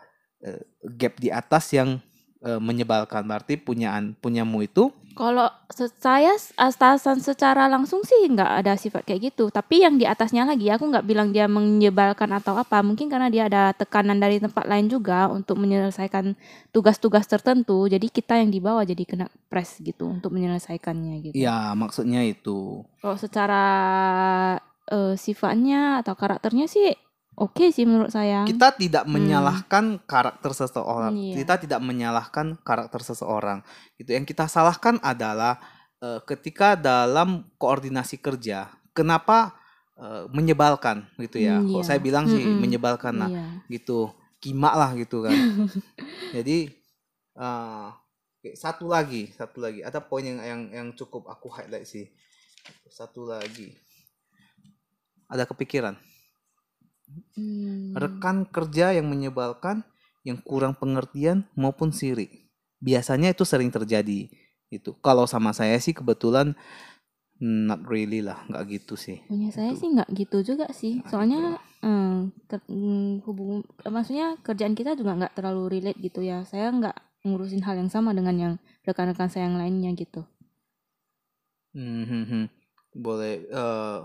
eh, 0.42 0.60
gap 0.96 1.16
di 1.20 1.28
atas 1.28 1.70
yang 1.72 2.00
eh, 2.42 2.60
menyebalkan. 2.60 3.24
Berarti 3.24 3.56
punyaan 3.58 4.18
punyamu 4.18 4.66
itu 4.66 4.90
Kalau 5.12 5.44
saya 5.76 6.32
atasan 6.56 7.20
secara 7.20 7.68
langsung 7.68 8.00
sih 8.00 8.16
nggak 8.32 8.64
ada 8.64 8.72
sifat 8.80 9.04
kayak 9.04 9.32
gitu. 9.32 9.52
Tapi 9.52 9.84
yang 9.84 10.00
di 10.00 10.08
atasnya 10.08 10.48
lagi, 10.48 10.72
aku 10.72 10.88
nggak 10.88 11.04
bilang 11.04 11.36
dia 11.36 11.44
menyebalkan 11.52 12.32
atau 12.32 12.56
apa. 12.56 12.80
Mungkin 12.80 13.12
karena 13.12 13.28
dia 13.28 13.44
ada 13.44 13.76
tekanan 13.76 14.16
dari 14.16 14.40
tempat 14.40 14.64
lain 14.64 14.88
juga 14.88 15.28
untuk 15.28 15.60
menyelesaikan 15.60 16.32
tugas-tugas 16.72 17.28
tertentu. 17.28 17.84
Jadi 17.92 18.08
kita 18.08 18.40
yang 18.40 18.48
di 18.48 18.64
bawah 18.64 18.88
jadi 18.88 19.04
kena 19.04 19.28
press 19.52 19.84
gitu 19.84 20.08
untuk 20.08 20.32
menyelesaikannya 20.32 21.28
gitu. 21.28 21.34
ya 21.36 21.76
maksudnya 21.76 22.24
itu. 22.24 22.80
Kalau 23.04 23.20
secara 23.20 23.64
eh, 24.88 25.14
sifatnya 25.20 26.00
atau 26.00 26.16
karakternya 26.16 26.64
sih 26.72 26.88
oke 27.34 27.64
sih 27.70 27.84
menurut 27.84 28.12
saya. 28.12 28.44
Kita 28.44 28.74
tidak 28.74 29.04
menyalahkan 29.08 30.00
karakter 30.04 30.50
seseorang. 30.52 31.12
Iya. 31.14 31.34
Kita 31.42 31.54
tidak 31.60 31.80
menyalahkan 31.80 32.60
karakter 32.60 33.00
seseorang. 33.00 33.60
Itu 33.96 34.12
yang 34.12 34.24
kita 34.24 34.46
salahkan 34.46 35.00
adalah 35.00 35.56
eh, 35.98 36.20
ketika 36.26 36.74
dalam 36.74 37.48
koordinasi 37.56 38.18
kerja, 38.18 38.68
kenapa 38.92 39.54
eh, 39.96 40.24
menyebalkan 40.30 41.08
gitu 41.16 41.38
ya. 41.38 41.60
Hmm, 41.60 41.68
Kalau 41.70 41.82
iya. 41.82 41.88
saya 41.88 42.00
bilang 42.02 42.24
sih 42.28 42.42
Mm-mm. 42.42 42.58
menyebalkan 42.60 43.14
nah 43.16 43.30
Iya. 43.30 43.46
gitu 43.70 44.10
kimak 44.42 44.74
lah 44.74 44.90
gitu 44.98 45.22
kan 45.22 45.30
jadi 46.34 46.66
eh, 47.38 47.86
oke, 48.42 48.50
satu 48.58 48.90
lagi 48.90 49.30
satu 49.30 49.62
lagi 49.62 49.86
ada 49.86 50.02
poin 50.02 50.26
yang 50.26 50.42
yang 50.42 50.60
yang 50.74 50.88
cukup 50.98 51.30
aku 51.30 51.46
highlight 51.46 51.86
sih 51.86 52.10
satu 52.90 53.22
lagi 53.22 53.70
ada 55.30 55.46
kepikiran 55.46 55.94
Hmm. 57.36 57.96
rekan 57.96 58.44
kerja 58.48 58.92
yang 58.96 59.06
menyebalkan 59.08 59.84
yang 60.22 60.38
kurang 60.40 60.74
pengertian 60.78 61.44
maupun 61.58 61.90
sirik 61.90 62.48
biasanya 62.82 63.34
itu 63.34 63.44
sering 63.46 63.70
terjadi 63.70 64.30
itu 64.72 64.90
kalau 65.04 65.26
sama 65.28 65.52
saya 65.52 65.76
sih 65.78 65.92
kebetulan 65.92 66.56
not 67.42 67.82
really 67.90 68.20
lah 68.24 68.38
nggak 68.48 68.64
gitu 68.80 68.94
sih 68.96 69.18
Punya 69.28 69.48
saya 69.56 69.72
Gitu. 69.72 69.80
sih 69.80 69.88
nggak 69.94 70.08
gitu 70.20 70.38
juga 70.44 70.66
sih. 70.80 70.94
Nggak 71.00 71.08
Soalnya 71.10 71.40
gitu. 71.56 71.86
eh, 71.88 72.16
ke- 72.50 72.66
mm, 72.68 73.24
hubung 73.26 73.64
eh, 73.86 73.92
maksudnya 73.96 74.26
kerjaan 74.46 74.74
kita 74.78 74.92
juga 75.00 75.12
nggak 75.18 75.34
terlalu 75.38 75.62
relate 75.78 76.00
gitu 76.06 76.20
ya. 76.30 76.38
Saya 76.44 76.68
nggak 76.78 76.96
ngurusin 77.26 77.62
hal 77.66 77.74
yang 77.80 77.90
sama 77.90 78.10
dengan 78.18 78.36
yang 78.44 78.54
rekan-rekan 78.86 79.28
saya 79.32 79.48
yang 79.48 79.56
lainnya 79.62 79.90
gitu. 79.96 80.22
Hmm, 81.72 82.04
hmm, 82.04 82.24
hmm. 82.28 82.44
boleh 83.00 83.48
eh, 83.48 83.98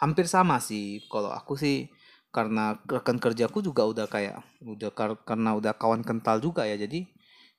hampir 0.00 0.26
sama 0.28 0.56
sih 0.60 1.04
kalau 1.12 1.30
aku 1.32 1.54
sih 1.60 1.88
karena 2.34 2.64
rekan 2.82 3.14
kerjaku 3.16 3.62
juga 3.62 3.86
udah 3.86 4.04
kayak 4.04 4.42
udah 4.60 4.90
kar- 4.90 5.22
karena 5.22 5.54
udah 5.54 5.70
kawan 5.72 6.02
kental 6.02 6.36
juga 6.36 6.66
ya 6.66 6.74
jadi 6.74 7.06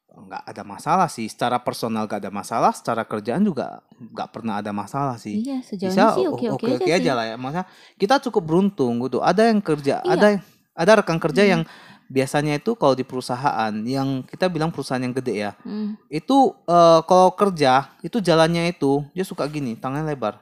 nggak 0.05 0.44
ada 0.46 0.63
masalah 0.63 1.08
sih 1.08 1.25
secara 1.25 1.55
personal 1.58 2.05
gak 2.05 2.20
ada 2.20 2.32
masalah 2.32 2.72
secara 2.72 3.03
kerjaan 3.03 3.39
juga 3.41 3.84
nggak 3.96 4.29
pernah 4.29 4.60
ada 4.60 4.72
masalah 4.72 5.15
sih 5.15 5.39
Iya, 5.41 5.60
sejauh 5.60 5.89
bisa 5.89 6.03
sih 6.13 6.24
o- 6.24 6.36
oke-oke 6.36 6.55
oke-oke 6.72 6.88
aja, 6.88 6.96
aja 6.96 7.03
sih. 7.05 7.12
lah 7.13 7.25
ya 7.25 7.36
maksudnya 7.36 7.65
kita 7.96 8.15
cukup 8.22 8.44
beruntung 8.46 9.00
gitu 9.01 9.20
ada 9.20 9.44
yang 9.46 9.60
kerja 9.60 10.00
Iya. 10.01 10.12
ada 10.12 10.27
ada 10.72 10.91
rekan 10.98 11.17
kerja 11.17 11.41
Hmm. 11.41 11.50
yang 11.50 11.62
biasanya 12.05 12.53
itu 12.53 12.75
kalau 12.75 12.94
di 12.94 13.01
perusahaan 13.01 13.74
yang 13.82 14.24
kita 14.24 14.46
bilang 14.46 14.70
perusahaan 14.70 15.00
yang 15.00 15.12
gede 15.12 15.36
ya 15.41 15.51
Hmm. 15.62 15.96
itu 16.08 16.38
eh, 16.63 17.00
kalau 17.01 17.32
kerja 17.34 17.72
itu 18.00 18.20
jalannya 18.20 18.70
itu 18.70 19.03
dia 19.12 19.24
suka 19.24 19.44
gini 19.48 19.75
tangannya 19.75 20.03
lebar 20.10 20.39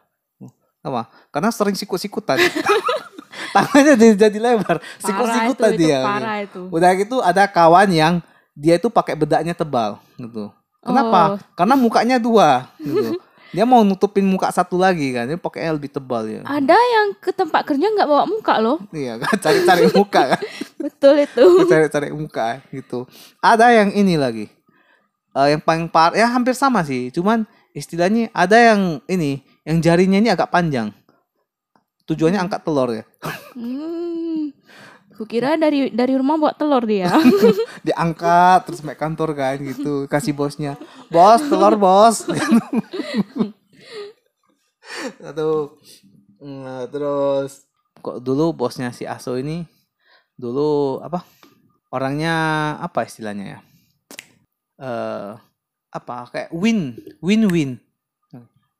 apa 0.82 1.08
karena 1.30 1.48
sering 1.48 1.74
sikut-sikutan 1.74 2.36
tangannya 3.53 3.93
jadi, 3.95 4.27
jadi 4.27 4.38
lebar. 4.41 4.81
Sikut-sikutan 5.00 5.72
dia. 5.77 6.01
parah 6.01 6.38
itu. 6.41 6.62
udah 6.67 6.91
gitu 6.98 7.15
ada 7.22 7.45
kawan 7.45 7.89
yang 7.93 8.13
dia 8.57 8.75
itu 8.81 8.89
pakai 8.89 9.13
bedaknya 9.13 9.53
tebal 9.53 10.01
gitu. 10.17 10.50
Kenapa? 10.83 11.39
Oh. 11.39 11.39
karena 11.55 11.75
mukanya 11.79 12.17
dua 12.19 12.67
gitu. 12.81 13.15
Dia 13.53 13.69
mau 13.69 13.86
nutupin 13.86 14.25
muka 14.25 14.50
satu 14.50 14.81
lagi 14.81 15.13
kan 15.13 15.29
dia 15.29 15.38
pakai 15.38 15.69
lebih 15.69 15.93
tebal 15.93 16.25
ya. 16.25 16.41
Ada 16.43 16.74
yang 16.74 17.13
ke 17.22 17.29
tempat 17.29 17.62
kerja 17.69 17.86
nggak 17.86 18.10
bawa 18.10 18.25
muka 18.25 18.57
loh. 18.57 18.81
iya 18.89 19.15
kan? 19.22 19.38
Cari-cari 19.38 19.93
muka 19.93 20.22
kan. 20.36 20.41
Betul 20.83 21.24
itu. 21.24 21.45
cari-cari 21.72 22.10
muka 22.12 22.60
gitu. 22.74 23.05
Ada 23.39 23.72
yang 23.72 23.93
ini 23.93 24.17
lagi. 24.17 24.50
Eh, 25.33 25.57
yang 25.57 25.62
paling 25.65 25.89
par 25.89 26.13
ya 26.13 26.29
hampir 26.29 26.53
sama 26.53 26.86
sih 26.86 27.10
cuman 27.10 27.50
istilahnya 27.74 28.29
ada 28.38 28.53
yang 28.53 29.01
ini 29.10 29.41
yang 29.65 29.81
jarinya 29.81 30.22
ini 30.22 30.29
agak 30.29 30.53
panjang 30.53 30.93
tujuannya 32.10 32.39
angkat 32.39 32.62
telur 32.65 32.89
ya. 32.91 33.03
Hmm. 33.55 34.51
Kukira 35.13 35.53
dari 35.62 35.93
dari 35.93 36.17
rumah 36.17 36.41
bawa 36.41 36.53
telur 36.57 36.83
dia. 36.89 37.07
diangkat 37.88 38.65
terus 38.65 38.81
naik 38.81 38.98
kantor 38.98 39.38
kan 39.38 39.62
gitu. 39.62 40.10
Kasih 40.10 40.33
bosnya 40.33 40.74
bos 41.13 41.41
telur 41.45 41.77
bos. 41.77 42.25
Satu 45.22 45.77
Nah, 46.43 46.91
terus 46.91 47.63
kok 48.03 48.19
dulu 48.19 48.51
bosnya 48.51 48.91
si 48.91 49.07
Aso 49.07 49.39
ini 49.39 49.63
dulu 50.36 51.00
apa 51.00 51.24
orangnya 51.88 52.36
apa 52.83 53.07
istilahnya 53.07 53.45
ya? 53.48 53.60
Eh 54.83 55.31
apa 55.93 56.27
kayak 56.27 56.50
win 56.51 57.00
win 57.24 57.48
win 57.48 57.72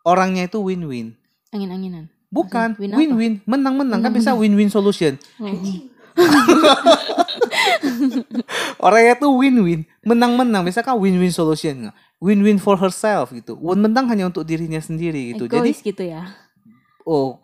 orangnya 0.01 0.49
itu 0.49 0.59
win 0.59 0.83
win 0.89 1.07
Angin-anginan. 1.53 2.09
Bukan. 2.33 2.73
Win 2.81 2.89
apa? 2.89 2.97
win 2.97 3.11
win 3.13 3.33
menang 3.45 3.75
menang 3.77 4.01
kan 4.01 4.09
bisa 4.09 4.33
win 4.33 4.57
win 4.57 4.73
solution. 4.73 5.13
Oh. 6.13 6.21
orangnya 8.83 9.15
tuh 9.17 9.31
win-win. 9.33 9.87
Menang-menang. 10.05 10.63
Misalkan 10.65 10.95
win-win 10.99 11.33
solution. 11.33 11.89
Win-win 12.21 12.59
for 12.61 12.77
herself 12.79 13.33
gitu. 13.33 13.57
Menang 13.59 14.07
hanya 14.11 14.29
untuk 14.29 14.47
dirinya 14.47 14.79
sendiri 14.79 15.35
gitu. 15.35 15.49
Jadi 15.49 15.71
Egois 15.73 15.79
gitu 15.83 16.03
ya. 16.03 16.23
oh 17.03 17.35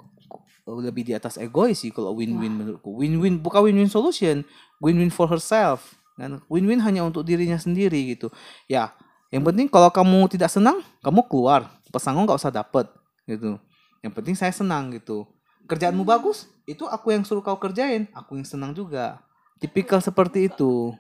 lebih 0.70 1.02
di 1.02 1.18
atas 1.18 1.42
egois 1.42 1.82
sih 1.82 1.90
kalau 1.90 2.14
win-win 2.14 2.54
menurutku. 2.54 2.94
Win-win 2.94 3.42
bukan 3.42 3.66
win-win 3.66 3.90
solution. 3.90 4.46
Win-win 4.80 5.10
for 5.10 5.26
herself. 5.26 5.98
Kan? 6.16 6.40
Win-win 6.48 6.80
hanya 6.84 7.04
untuk 7.04 7.26
dirinya 7.26 7.58
sendiri 7.58 8.16
gitu. 8.16 8.30
Ya 8.70 8.94
yang 9.30 9.46
penting 9.46 9.70
kalau 9.70 9.90
kamu 9.90 10.30
tidak 10.30 10.54
senang 10.54 10.86
kamu 11.02 11.26
keluar. 11.26 11.68
Pesangon 11.90 12.30
nggak 12.30 12.38
usah 12.38 12.54
dapet 12.54 12.86
gitu 13.26 13.58
yang 14.04 14.14
penting 14.16 14.36
saya 14.36 14.52
senang 14.54 14.92
gitu. 14.96 15.28
Kerjaanmu 15.70 16.02
bagus 16.08 16.50
itu 16.66 16.86
aku 16.90 17.14
yang 17.14 17.24
suruh 17.28 17.44
kau 17.46 17.58
kerjain. 17.60 18.10
Aku 18.16 18.38
yang 18.40 18.48
senang 18.48 18.74
juga. 18.74 19.22
Tipikal 19.62 20.00
seperti 20.02 20.50
itu. 20.50 20.96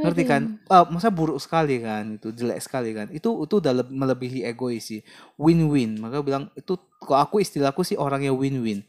Ngerti 0.00 0.22
kan? 0.24 0.42
Ah, 0.70 0.86
masa 0.88 1.12
buruk 1.12 1.36
sekali 1.42 1.82
kan 1.82 2.16
itu 2.16 2.32
jelek 2.32 2.60
sekali 2.64 2.90
kan. 2.96 3.06
Itu 3.12 3.44
itu 3.44 3.54
udah 3.60 3.72
leb- 3.84 3.92
melebihi 3.92 4.44
egois 4.48 4.88
sih. 4.88 5.00
Win-win. 5.36 6.00
Maka 6.00 6.24
bilang 6.24 6.48
itu 6.56 6.76
kalau 7.00 7.20
aku 7.20 7.40
istilahku 7.44 7.84
sih 7.84 7.96
orangnya 8.00 8.32
win-win. 8.32 8.80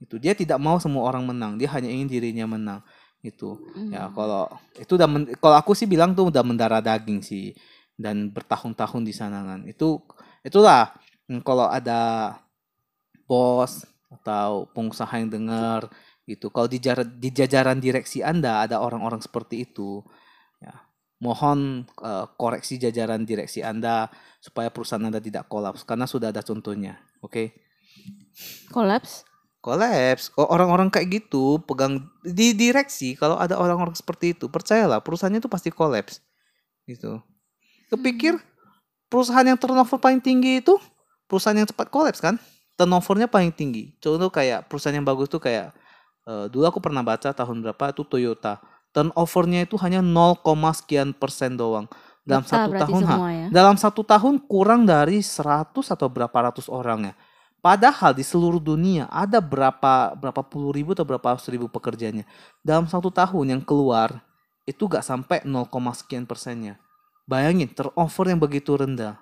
Itu 0.00 0.18
dia 0.20 0.32
tidak 0.36 0.58
mau 0.60 0.76
semua 0.80 1.06
orang 1.08 1.24
menang. 1.28 1.56
Dia 1.60 1.68
hanya 1.76 1.88
ingin 1.88 2.08
dirinya 2.10 2.46
menang. 2.48 2.80
Itu 3.24 3.56
ya 3.88 4.12
kalau 4.12 4.48
itu 4.76 4.92
udah 5.00 5.08
men- 5.08 5.32
kalau 5.40 5.56
aku 5.56 5.72
sih 5.72 5.88
bilang 5.88 6.12
tuh 6.12 6.28
udah 6.32 6.42
mendarah 6.44 6.80
daging 6.84 7.20
sih. 7.24 7.52
Dan 7.94 8.32
bertahun-tahun 8.34 9.02
di 9.06 9.14
sana 9.14 9.44
kan. 9.46 9.60
Itu 9.68 10.02
itulah 10.44 10.92
hmm, 11.30 11.40
kalau 11.46 11.68
ada 11.70 12.32
bos 13.24 13.84
atau 14.20 14.68
pengusaha 14.72 15.10
yang 15.18 15.30
dengar 15.32 15.90
gitu. 16.24 16.48
Kalau 16.48 16.68
di, 16.68 16.80
jar- 16.80 17.04
di 17.04 17.28
jajaran 17.28 17.78
direksi 17.80 18.24
anda 18.24 18.64
ada 18.64 18.80
orang-orang 18.80 19.20
seperti 19.20 19.68
itu 19.68 20.00
ya. 20.60 20.72
Mohon 21.20 21.88
eh, 22.04 22.26
koreksi 22.36 22.76
jajaran 22.76 23.24
direksi 23.24 23.64
anda 23.64 24.12
supaya 24.40 24.68
perusahaan 24.68 25.04
anda 25.04 25.20
tidak 25.20 25.48
kolaps 25.48 25.84
karena 25.84 26.04
sudah 26.04 26.28
ada 26.28 26.44
contohnya 26.44 27.00
oke? 27.24 27.54
Kolaps. 28.72 29.24
kolaps. 29.64 30.28
Kalau 30.28 30.48
orang-orang 30.52 30.92
kayak 30.92 31.24
gitu 31.24 31.62
pegang 31.64 32.04
di 32.20 32.52
direksi 32.52 33.16
kalau 33.16 33.40
ada 33.40 33.56
orang-orang 33.56 33.96
seperti 33.96 34.36
itu 34.36 34.52
percayalah 34.52 35.00
perusahaannya 35.00 35.40
itu 35.40 35.48
pasti 35.48 35.72
kolaps 35.72 36.20
gitu. 36.84 37.24
Kepikir 37.88 38.36
perusahaan 39.08 39.46
yang 39.46 39.56
turnover 39.56 39.96
paling 39.96 40.20
tinggi 40.20 40.60
itu 40.60 40.76
perusahaan 41.24 41.56
yang 41.56 41.68
cepat 41.68 41.88
kolaps 41.88 42.20
kan 42.20 42.36
turnovernya 42.74 43.30
paling 43.30 43.54
tinggi 43.54 43.94
contoh 43.98 44.30
kayak 44.30 44.66
perusahaan 44.66 44.94
yang 44.94 45.06
bagus 45.06 45.30
tuh 45.30 45.42
kayak 45.42 45.74
eh, 46.26 46.46
dulu 46.50 46.64
aku 46.68 46.78
pernah 46.82 47.02
baca 47.02 47.30
tahun 47.30 47.62
berapa 47.64 47.84
itu 47.94 48.02
Toyota 48.06 48.58
turnovernya 48.94 49.66
itu 49.66 49.74
hanya 49.82 49.98
0, 49.98 50.42
sekian 50.74 51.10
persen 51.14 51.58
doang 51.58 51.90
dalam 52.24 52.40
Data 52.40 52.56
satu 52.56 52.70
tahun 52.72 53.02
ha, 53.04 53.16
ya. 53.28 53.46
dalam 53.52 53.76
satu 53.76 54.00
tahun 54.00 54.34
kurang 54.48 54.88
dari 54.88 55.20
100 55.20 55.76
atau 55.76 56.08
berapa 56.08 56.32
ratus 56.32 56.72
orang 56.72 57.12
ya. 57.12 57.14
Padahal 57.60 58.12
di 58.12 58.24
seluruh 58.24 58.60
dunia 58.60 59.08
ada 59.08 59.40
berapa 59.40 60.12
berapa 60.16 60.42
puluh 60.44 60.72
ribu 60.72 60.92
atau 60.92 61.04
berapa 61.04 61.36
ratus 61.36 61.48
ribu 61.52 61.68
pekerjanya. 61.68 62.24
Dalam 62.60 62.88
satu 62.88 63.08
tahun 63.08 63.56
yang 63.56 63.62
keluar 63.64 64.24
itu 64.64 64.88
gak 64.88 65.04
sampai 65.04 65.44
0, 65.44 65.68
sekian 65.92 66.24
persennya. 66.24 66.80
Bayangin 67.28 67.72
turnover 67.72 68.24
yang 68.28 68.40
begitu 68.40 68.76
rendah. 68.76 69.20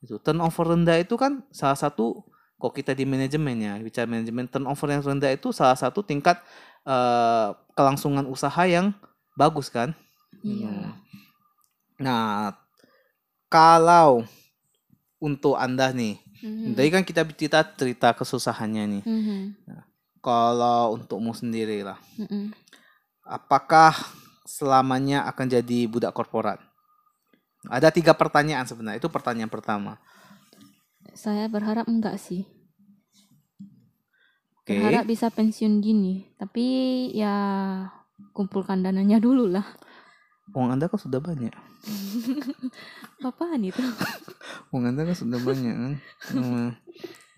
Itu 0.00 0.20
turnover 0.20 0.76
rendah 0.76 1.00
itu 1.00 1.16
kan 1.20 1.44
salah 1.52 1.76
satu 1.76 2.24
kok 2.56 2.72
kita 2.72 2.96
di 2.96 3.04
manajemen 3.04 3.56
ya 3.60 3.74
bicara 3.76 4.08
manajemen 4.08 4.48
turnover 4.48 4.88
yang 4.88 5.04
rendah 5.04 5.28
itu 5.32 5.52
salah 5.52 5.76
satu 5.76 6.00
tingkat 6.00 6.40
eh, 6.86 7.48
kelangsungan 7.74 8.24
usaha 8.30 8.62
yang 8.64 8.94
bagus 9.34 9.68
kan. 9.68 9.92
Iya. 10.40 10.94
Nah, 11.98 12.54
kalau 13.50 14.22
untuk 15.18 15.56
Anda 15.58 15.90
nih, 15.90 16.20
Mhm. 16.44 16.78
tadi 16.78 16.88
kan 16.92 17.02
kita 17.02 17.22
cerita 17.26 17.60
cerita 17.74 18.08
kesusahannya 18.14 18.84
nih. 18.86 19.02
Mhm. 19.02 19.38
Kalau 20.22 20.94
untukmu 20.94 21.34
sendiri 21.34 21.82
lah, 21.82 21.98
Mhm. 22.18 22.54
apakah 23.26 23.94
selamanya 24.46 25.26
akan 25.26 25.46
jadi 25.58 25.90
budak 25.90 26.14
korporat? 26.14 26.62
Ada 27.66 27.90
tiga 27.90 28.14
pertanyaan 28.14 28.62
sebenarnya. 28.62 29.02
Itu 29.02 29.10
pertanyaan 29.10 29.50
pertama. 29.50 29.98
Saya 31.16 31.48
berharap 31.48 31.88
enggak 31.88 32.20
sih. 32.20 32.44
Oke. 34.60 34.76
Berharap 34.76 35.08
bisa 35.08 35.32
pensiun 35.32 35.80
dini. 35.80 36.28
Tapi 36.36 36.64
ya 37.16 37.34
kumpulkan 38.36 38.84
dananya 38.84 39.16
dulu 39.16 39.48
lah. 39.48 39.64
Uang 40.52 40.76
Anda 40.76 40.92
kan 40.92 41.00
sudah 41.00 41.18
banyak. 41.18 41.50
Apaan 43.26 43.64
itu? 43.64 43.80
Uang 44.76 44.84
Anda 44.92 45.08
kan 45.08 45.16
sudah 45.16 45.40
banyak 45.40 45.74
kan. 45.74 45.94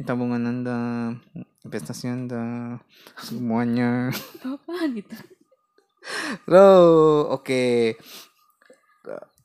Tabungan 0.03 0.43
Anda, 0.43 0.79
investasi 1.63 2.11
Anda, 2.11 2.77
semuanya. 3.19 4.11
Apaan 4.43 4.99
itu? 4.99 5.17
Loh, 6.51 7.31
oke. 7.31 7.95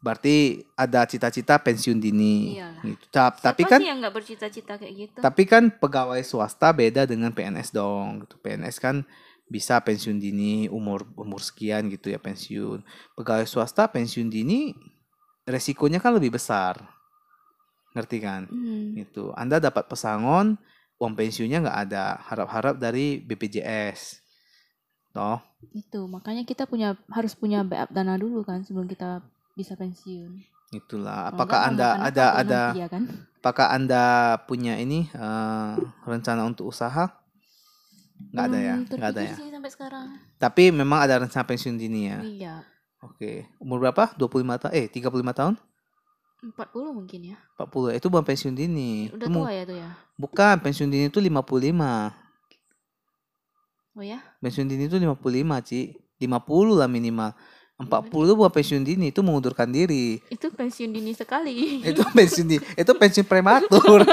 Berarti 0.03 0.59
ada 0.75 1.07
cita-cita 1.07 1.55
pensiun 1.55 1.95
dini. 1.95 2.59
Iyalah. 2.59 2.83
Gitu. 2.83 3.05
Ta- 3.07 3.31
Tapi 3.31 3.63
Siapa 3.63 3.71
kan 3.71 3.79
sih 3.79 3.87
yang 3.87 3.99
nggak 4.03 4.15
bercita-cita 4.19 4.73
kayak 4.75 4.93
gitu? 4.99 5.17
tapi 5.23 5.43
kan 5.47 5.71
pegawai 5.71 6.19
swasta 6.27 6.75
beda 6.75 7.07
dengan 7.07 7.31
PNS 7.31 7.71
dong. 7.71 8.27
Gitu. 8.27 8.35
PNS 8.43 8.83
kan 8.83 9.07
bisa 9.47 9.79
pensiun 9.79 10.19
dini 10.19 10.67
umur 10.67 11.07
umur 11.15 11.39
sekian 11.39 11.87
gitu 11.87 12.11
ya 12.11 12.19
pensiun. 12.19 12.83
Pegawai 13.15 13.47
swasta 13.47 13.87
pensiun 13.87 14.27
dini 14.27 14.75
resikonya 15.47 16.03
kan 16.03 16.11
lebih 16.19 16.35
besar. 16.35 16.83
Ngerti 17.95 18.17
kan? 18.19 18.51
Hmm. 18.51 18.99
Gitu. 18.99 19.31
Anda 19.39 19.63
dapat 19.63 19.87
pesangon, 19.87 20.59
uang 20.99 21.13
pensiunnya 21.15 21.63
nggak 21.63 21.79
ada. 21.87 22.19
Harap-harap 22.27 22.75
dari 22.75 23.23
BPJS. 23.23 24.19
Toh. 25.15 25.39
Itu 25.71 26.09
makanya 26.11 26.43
kita 26.43 26.67
punya 26.67 26.97
harus 27.07 27.37
punya 27.37 27.63
backup 27.63 27.93
dana 27.95 28.19
dulu 28.19 28.43
kan 28.43 28.65
sebelum 28.67 28.89
kita 28.89 29.23
bisa 29.53 29.73
pensiun. 29.73 30.41
Itulah. 30.71 31.29
Apakah 31.29 31.69
enggak, 31.69 31.93
Anda 32.01 32.07
ada 32.09 32.25
ada 32.33 32.61
ya 32.73 32.87
kan? 32.89 33.05
apakah 33.39 33.69
Anda 33.69 34.03
punya 34.45 34.77
ini 34.77 35.05
eh, 35.07 35.71
rencana 36.03 36.43
untuk 36.43 36.69
usaha? 36.69 37.13
Nggak 38.33 38.45
ada 38.45 38.59
ya, 38.59 38.75
Belum 38.79 38.97
nggak 38.97 39.11
ada 39.13 39.21
ya. 39.21 39.35
sampai 39.35 39.71
sekarang. 39.71 40.05
Tapi 40.39 40.63
memang 40.71 40.99
ada 41.03 41.21
rencana 41.21 41.45
pensiun 41.45 41.75
dini 41.77 42.07
ya. 42.09 42.19
Iya. 42.23 42.55
Oke. 43.03 43.51
Umur 43.59 43.83
berapa? 43.83 44.15
25 44.15 44.63
tahun? 44.63 44.73
Eh, 44.73 44.87
35 44.87 45.11
tahun? 45.35 45.53
40 46.43 46.55
mungkin 46.95 47.19
ya. 47.35 47.37
40. 47.59 47.99
Itu 47.99 48.07
bukan 48.07 48.23
pensiun 48.23 48.55
dini. 48.55 49.11
Udah 49.11 49.27
Itu 49.27 49.31
mu- 49.31 49.43
tua 49.43 49.51
ya 49.51 49.63
tuh 49.67 49.77
ya. 49.77 49.89
Bukan, 50.15 50.55
pensiun 50.63 50.87
dini 50.87 51.05
itu 51.11 51.19
55. 51.19 52.15
Oh 53.93 54.03
ya? 54.03 54.19
Pensiun 54.39 54.67
dini 54.67 54.87
itu 54.87 54.97
55, 54.97 55.59
Ci. 55.67 55.93
50 56.19 56.79
lah 56.79 56.87
minimal. 56.87 57.35
40 57.85 58.37
bukan 58.37 58.51
pensiun 58.51 58.83
dini, 58.83 59.11
itu 59.11 59.19
mengundurkan 59.21 59.69
diri. 59.69 60.19
Itu 60.27 60.49
pensiun 60.49 60.91
dini 60.91 61.11
sekali. 61.13 61.79
itu 61.89 62.01
pensiun 62.01 62.47
di 62.47 62.57
itu 62.59 62.91
pensiun 62.91 63.25
prematur. 63.27 64.03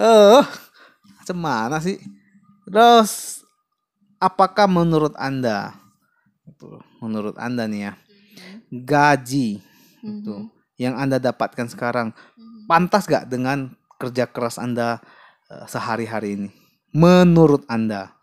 Eh, 0.00 0.40
macam 1.20 1.36
mana 1.36 1.76
sih? 1.76 2.00
Terus 2.64 3.44
apakah 4.16 4.64
menurut 4.64 5.12
Anda 5.20 5.76
itu, 6.48 6.80
menurut 7.04 7.36
Anda 7.36 7.68
nih 7.68 7.80
ya, 7.84 7.92
gaji 8.72 9.60
itu 10.00 10.34
Mhm. 10.40 10.48
yang 10.80 10.96
Anda 10.96 11.20
dapatkan 11.20 11.68
sekarang 11.68 12.16
pantas 12.64 13.04
gak 13.04 13.28
dengan 13.28 13.76
kerja 14.00 14.24
keras 14.24 14.56
Anda 14.56 15.04
eh, 15.52 15.66
sehari-hari 15.68 16.40
ini? 16.40 16.48
Menurut 16.96 17.68
Anda? 17.68 18.16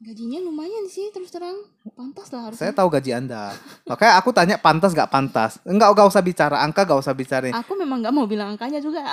Gajinya 0.00 0.40
lumayan 0.40 0.88
sih 0.88 1.12
terus 1.12 1.28
terang. 1.28 1.60
Pantas 1.92 2.32
lah 2.32 2.48
Saya 2.56 2.72
harusnya. 2.72 2.72
tahu 2.72 2.88
gaji 2.88 3.10
Anda. 3.12 3.52
Makanya 3.90 4.12
aku 4.16 4.32
tanya 4.32 4.56
pantas 4.56 4.96
gak 4.96 5.12
pantas? 5.12 5.60
Enggak, 5.68 5.92
gak 5.92 6.08
usah 6.08 6.24
bicara 6.24 6.56
angka, 6.64 6.88
gak 6.88 7.04
usah 7.04 7.12
bicara 7.12 7.52
Aku 7.60 7.76
memang 7.76 8.00
nggak 8.00 8.14
mau 8.16 8.24
bilang 8.24 8.56
angkanya 8.56 8.80
juga. 8.80 9.04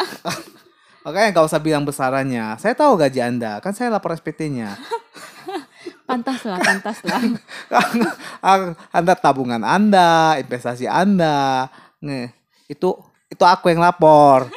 Makanya 1.04 1.36
nggak 1.36 1.48
usah 1.48 1.60
bilang 1.60 1.84
besarannya. 1.84 2.56
Saya 2.56 2.72
tahu 2.72 2.96
gaji 2.96 3.20
Anda, 3.20 3.60
kan 3.60 3.76
saya 3.76 3.92
lapor 3.92 4.16
SPT-nya. 4.16 4.80
pantas 6.08 6.48
lah, 6.48 6.60
pantas 6.60 7.04
lah. 7.04 7.20
anda 8.96 9.16
tabungan 9.16 9.64
Anda, 9.64 10.40
investasi 10.40 10.88
Anda. 10.88 11.68
Nih, 12.00 12.32
itu 12.72 12.96
itu 13.28 13.44
aku 13.44 13.72
yang 13.72 13.84
lapor. 13.84 14.48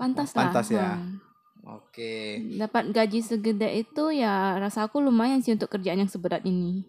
Pantas 0.00 0.32
lah. 0.32 0.48
Pantas 0.48 0.66
ya. 0.72 0.96
Hmm. 0.96 1.20
Oke. 1.72 2.42
Dapat 2.56 2.90
gaji 2.90 3.20
segede 3.20 3.68
itu 3.76 4.04
ya 4.10 4.32
rasa 4.56 4.82
aku 4.82 4.98
lumayan 4.98 5.38
sih 5.38 5.50
untuk 5.50 5.68
kerjaan 5.68 5.98
yang 5.98 6.08
seberat 6.08 6.42
ini. 6.42 6.82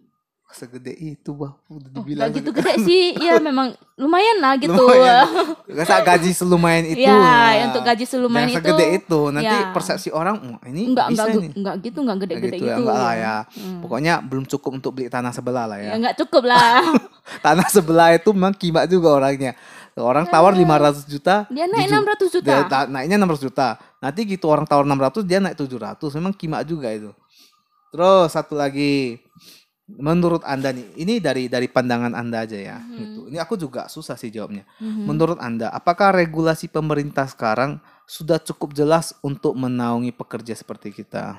Segede 0.52 0.92
itu, 0.92 1.32
Bah. 1.32 1.56
Udah 1.64 1.88
Oh, 1.88 2.04
dibilang. 2.04 2.28
gak 2.28 2.36
gitu 2.36 2.50
gede 2.52 2.74
sih, 2.84 3.04
ya 3.24 3.40
memang 3.40 3.72
lumayan 3.96 4.36
lah 4.36 4.52
gitu. 4.54 4.68
Lumayan. 4.68 5.24
Masa 5.80 6.04
gaji 6.04 6.28
selumayan 6.30 6.84
itu. 6.84 7.00
ya, 7.00 7.08
nah. 7.08 7.72
untuk 7.72 7.80
gaji 7.80 8.04
selumayan 8.04 8.44
Yang 8.44 8.52
itu. 8.52 8.68
segede 8.68 8.84
itu. 8.92 9.20
Nanti 9.32 9.48
ya. 9.56 9.72
persepsi 9.72 10.08
orang, 10.12 10.36
"Wah, 10.36 10.60
ini 10.68 10.92
Enggak, 10.92 11.08
bisa 11.08 11.24
enggak, 11.24 11.40
nih. 11.40 11.50
enggak 11.56 11.74
gitu, 11.80 11.98
enggak 12.04 12.18
gede-gede 12.20 12.44
gitu 12.50 12.56
gitu. 12.58 12.68
ya, 12.68 12.76
enggak 12.76 12.98
lah 12.98 13.14
ya. 13.16 13.36
Hmm. 13.48 13.80
Pokoknya 13.80 14.14
belum 14.20 14.44
cukup 14.44 14.70
untuk 14.76 14.90
beli 14.92 15.08
tanah 15.08 15.32
sebelah 15.32 15.64
lah 15.64 15.78
Ya 15.78 15.84
ya. 15.86 15.92
enggak 15.96 16.14
cukup 16.20 16.42
lah. 16.44 16.84
Tanah 17.40 17.66
sebelah 17.66 18.08
itu 18.12 18.28
memang 18.30 18.52
kibat 18.52 18.84
juga 18.86 19.08
orangnya. 19.14 19.56
Orang 19.92 20.24
tawar 20.24 20.56
500 20.56 21.04
juta, 21.04 21.44
Dia 21.52 21.68
naik 21.68 21.84
Diju- 21.84 22.00
600 22.00 22.28
juta. 22.32 22.48
Dia 22.64 22.80
naiknya 22.88 23.16
600 23.20 23.44
juta. 23.44 23.68
Nanti 24.00 24.20
gitu 24.24 24.46
orang 24.48 24.64
tawar 24.64 24.88
600 24.88 25.20
dia 25.28 25.38
naik 25.38 25.56
700. 25.56 26.16
Memang 26.16 26.32
kima 26.32 26.64
juga 26.64 26.88
itu. 26.88 27.12
Terus 27.92 28.32
satu 28.32 28.56
lagi 28.56 29.20
menurut 29.92 30.40
Anda 30.48 30.72
nih, 30.72 30.96
ini 30.96 31.20
dari 31.20 31.44
dari 31.52 31.68
pandangan 31.68 32.16
Anda 32.16 32.48
aja 32.48 32.56
ya. 32.56 32.80
Mhm. 32.80 32.96
Gitu. 32.96 33.20
Ini 33.28 33.38
aku 33.44 33.60
juga 33.60 33.84
susah 33.92 34.16
sih 34.16 34.32
jawabnya. 34.32 34.64
Mhm. 34.80 35.04
Menurut 35.04 35.36
Anda, 35.36 35.68
apakah 35.68 36.16
regulasi 36.16 36.72
pemerintah 36.72 37.28
sekarang 37.28 37.76
sudah 38.08 38.40
cukup 38.40 38.72
jelas 38.72 39.12
untuk 39.20 39.52
menaungi 39.52 40.08
pekerja 40.16 40.56
seperti 40.56 40.88
kita? 40.96 41.36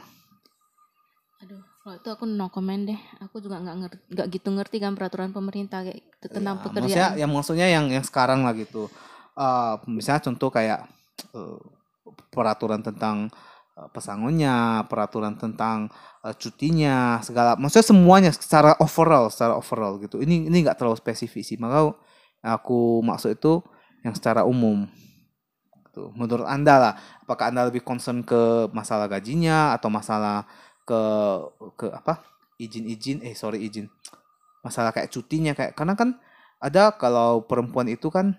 Kalau 1.83 1.95
itu 1.99 2.09
aku 2.15 2.23
no 2.23 2.47
comment 2.47 2.87
deh. 2.87 2.99
Aku 3.27 3.43
juga 3.43 3.59
nggak 3.59 3.75
ngerti, 3.83 3.99
nggak 4.15 4.27
gitu 4.31 4.49
ngerti 4.55 4.77
kan 4.79 4.95
peraturan 4.95 5.35
pemerintah 5.35 5.83
kayak 5.83 5.99
gitu 5.99 6.27
tentang 6.31 6.55
Ya, 6.55 6.63
maksudnya 6.63 7.05
pekerjaan. 7.11 7.19
yang 7.19 7.31
maksudnya 7.35 7.67
yang 7.67 7.85
yang 7.91 8.05
sekarang 8.07 8.47
lah 8.47 8.55
gitu. 8.55 8.87
Eh, 9.35 9.73
misalnya 9.91 10.23
contoh 10.31 10.47
kayak 10.47 10.87
eh, 11.35 11.59
peraturan 12.31 12.79
tentang 12.79 13.27
eh, 13.75 13.87
pesangonnya, 13.91 14.87
peraturan 14.87 15.35
tentang 15.35 15.91
eh, 16.23 16.35
cutinya, 16.39 17.19
segala 17.19 17.59
maksudnya 17.59 17.87
semuanya 17.91 18.31
secara 18.31 18.79
overall, 18.79 19.27
secara 19.27 19.59
overall 19.59 19.99
gitu. 19.99 20.23
Ini 20.23 20.47
ini 20.47 20.57
nggak 20.63 20.79
terlalu 20.79 20.95
spesifik 20.95 21.43
sih. 21.43 21.59
Maka 21.59 21.91
aku 22.39 23.03
maksud 23.03 23.35
itu 23.35 23.59
yang 24.07 24.15
secara 24.15 24.47
umum. 24.47 24.87
tuh? 25.93 26.09
Menurut 26.17 26.47
Anda 26.49 26.75
lah, 26.81 26.93
apakah 27.21 27.53
Anda 27.53 27.69
lebih 27.69 27.85
concern 27.85 28.25
ke 28.25 28.71
masalah 28.73 29.05
gajinya 29.05 29.77
atau 29.77 29.93
masalah 29.93 30.47
ke 30.83 31.01
ke 31.79 31.87
apa? 31.91 32.23
izin-izin 32.61 33.25
eh 33.25 33.33
sorry 33.35 33.65
izin. 33.65 33.89
Masalah 34.63 34.95
kayak 34.95 35.11
cutinya 35.11 35.51
kayak 35.51 35.75
karena 35.75 35.97
kan 35.97 36.15
ada 36.63 36.95
kalau 36.95 37.43
perempuan 37.43 37.91
itu 37.91 38.07
kan 38.07 38.37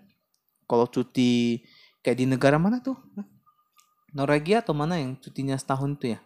kalau 0.64 0.88
cuti 0.88 1.60
kayak 2.00 2.16
di 2.16 2.26
negara 2.28 2.56
mana 2.56 2.80
tuh? 2.80 2.96
Norwegia 4.14 4.62
atau 4.62 4.72
mana 4.72 4.96
yang 4.96 5.18
cutinya 5.18 5.58
setahun 5.58 5.98
tuh 5.98 6.16
ya? 6.16 6.20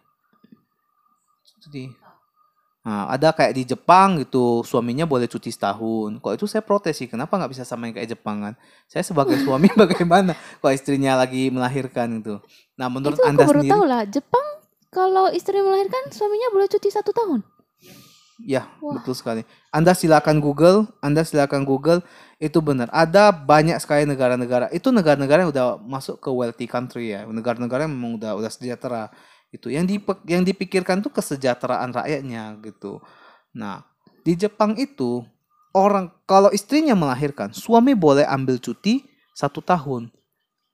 Cuti. 1.59 1.91
Nah, 2.79 3.11
ada 3.11 3.35
kayak 3.35 3.53
di 3.59 3.63
Jepang 3.67 4.23
gitu, 4.23 4.63
suaminya 4.63 5.03
boleh 5.03 5.27
cuti 5.27 5.51
setahun. 5.51 6.15
Kalau 6.23 6.33
itu 6.33 6.47
saya 6.47 6.63
protes 6.63 6.95
sih, 6.95 7.11
kenapa 7.11 7.35
nggak 7.35 7.51
bisa 7.51 7.67
sama 7.67 7.91
yang 7.91 7.99
kayak 7.99 8.15
Jepang 8.15 8.39
kan? 8.39 8.53
Saya 8.87 9.03
sebagai 9.03 9.35
suami 9.43 9.67
bagaimana 9.75 10.31
kalau 10.63 10.71
istrinya 10.71 11.19
lagi 11.19 11.51
melahirkan 11.51 12.23
gitu. 12.23 12.39
Nah, 12.79 12.87
menurut 12.87 13.19
Itu 13.19 13.27
Anda 13.27 13.43
aku 13.43 13.51
baru 13.51 13.61
sendiri, 13.61 13.73
tahu 13.75 13.83
lah. 13.83 14.01
Jepang 14.07 14.47
kalau 14.89 15.29
istri 15.29 15.61
melahirkan 15.61 16.09
suaminya 16.09 16.49
boleh 16.53 16.67
cuti 16.69 16.89
satu 16.89 17.13
tahun. 17.13 17.45
ya 18.39 18.71
Wah. 18.79 18.95
betul 18.95 19.13
sekali. 19.13 19.43
Anda 19.69 19.91
silakan 19.91 20.39
Google, 20.39 20.87
Anda 21.03 21.27
silakan 21.27 21.67
Google, 21.67 21.99
itu 22.39 22.63
benar. 22.63 22.87
Ada 22.95 23.35
banyak 23.35 23.75
sekali 23.83 24.07
negara-negara. 24.07 24.71
Itu 24.71 24.95
negara-negara 24.95 25.43
yang 25.43 25.51
udah 25.51 25.75
masuk 25.83 26.23
ke 26.23 26.31
wealthy 26.31 26.63
country 26.65 27.11
ya, 27.11 27.27
negara-negara 27.27 27.83
yang 27.83 27.93
memang 27.93 28.15
udah 28.15 28.39
udah 28.39 28.47
sejahtera. 28.47 29.11
Itu 29.51 29.67
yang 29.67 29.83
dipe- 29.83 30.23
yang 30.23 30.47
dipikirkan 30.47 31.03
tuh 31.03 31.11
kesejahteraan 31.11 31.91
rakyatnya 31.91 32.57
gitu. 32.63 33.03
Nah, 33.51 33.83
di 34.23 34.39
Jepang 34.39 34.79
itu 34.79 35.25
orang 35.75 36.09
kalau 36.23 36.49
istrinya 36.49 36.95
melahirkan, 36.95 37.51
suami 37.51 37.91
boleh 37.91 38.23
ambil 38.23 38.55
cuti 38.57 39.03
satu 39.35 39.59
tahun. 39.59 40.09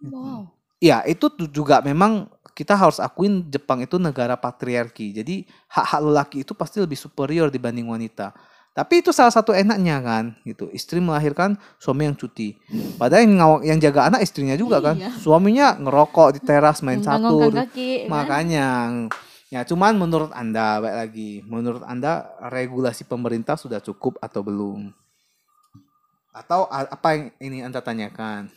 Wow. 0.06 0.55
Ya, 0.86 1.02
itu 1.10 1.26
juga 1.50 1.82
memang 1.82 2.30
kita 2.54 2.78
harus 2.78 3.02
akuin 3.02 3.41
Jepang 3.50 3.82
itu 3.82 3.98
negara 3.98 4.38
patriarki. 4.38 5.17
Jadi 5.17 5.50
hak-hak 5.65 6.02
lelaki 6.06 6.38
itu 6.45 6.54
pasti 6.54 6.78
lebih 6.78 6.93
superior 6.93 7.50
dibanding 7.50 7.89
wanita. 7.89 8.38
Tapi 8.76 9.00
itu 9.00 9.15
salah 9.15 9.32
satu 9.32 9.56
enaknya 9.56 10.04
kan, 10.04 10.36
gitu. 10.43 10.67
Istri 10.67 11.00
melahirkan, 11.00 11.56
suami 11.80 12.12
yang 12.12 12.15
cuti. 12.15 12.60
Padahal 13.00 13.24
yang 13.24 13.34
ngawak 13.39 13.62
yang 13.63 13.80
jaga 13.80 14.02
anak 14.12 14.19
istrinya 14.21 14.54
juga 14.60 14.84
kan. 14.84 15.00
Iya. 15.00 15.15
Suaminya 15.15 15.80
ngerokok 15.80 16.36
di 16.36 16.39
teras 16.43 16.84
main 16.84 17.00
catur. 17.00 17.39
Mengganggu 17.50 17.71
kaki. 17.71 17.91
kan? 18.04 18.12
Makanya 18.12 18.67
ya 19.48 19.63
cuman 19.63 19.95
menurut 19.95 20.32
Anda 20.36 20.84
baik 20.84 20.95
lagi, 21.08 21.32
menurut 21.48 21.88
Anda 21.88 22.28
regulasi 22.52 23.08
pemerintah 23.08 23.56
sudah 23.56 23.80
cukup 23.80 24.19
atau 24.19 24.43
belum? 24.43 24.91
Atau 26.36 26.67
apa 26.67 27.08
yang 27.15 27.24
ini 27.39 27.63
Anda 27.63 27.80
tanyakan? 27.80 28.52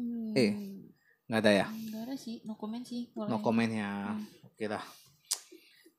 Hmm, 0.00 0.32
Eh, 0.32 0.71
Nggak 1.30 1.40
ada 1.42 1.52
ya? 1.52 1.66
Enggak 1.70 2.02
ada 2.08 2.14
sih, 2.18 2.36
no 2.42 2.54
comment 2.58 2.84
sih. 2.84 3.10
kalau 3.14 3.26
No 3.30 3.36
comment 3.38 3.70
ya. 3.70 4.16
Hmm. 4.16 4.24
Oke 4.48 4.64
lah. 4.66 4.84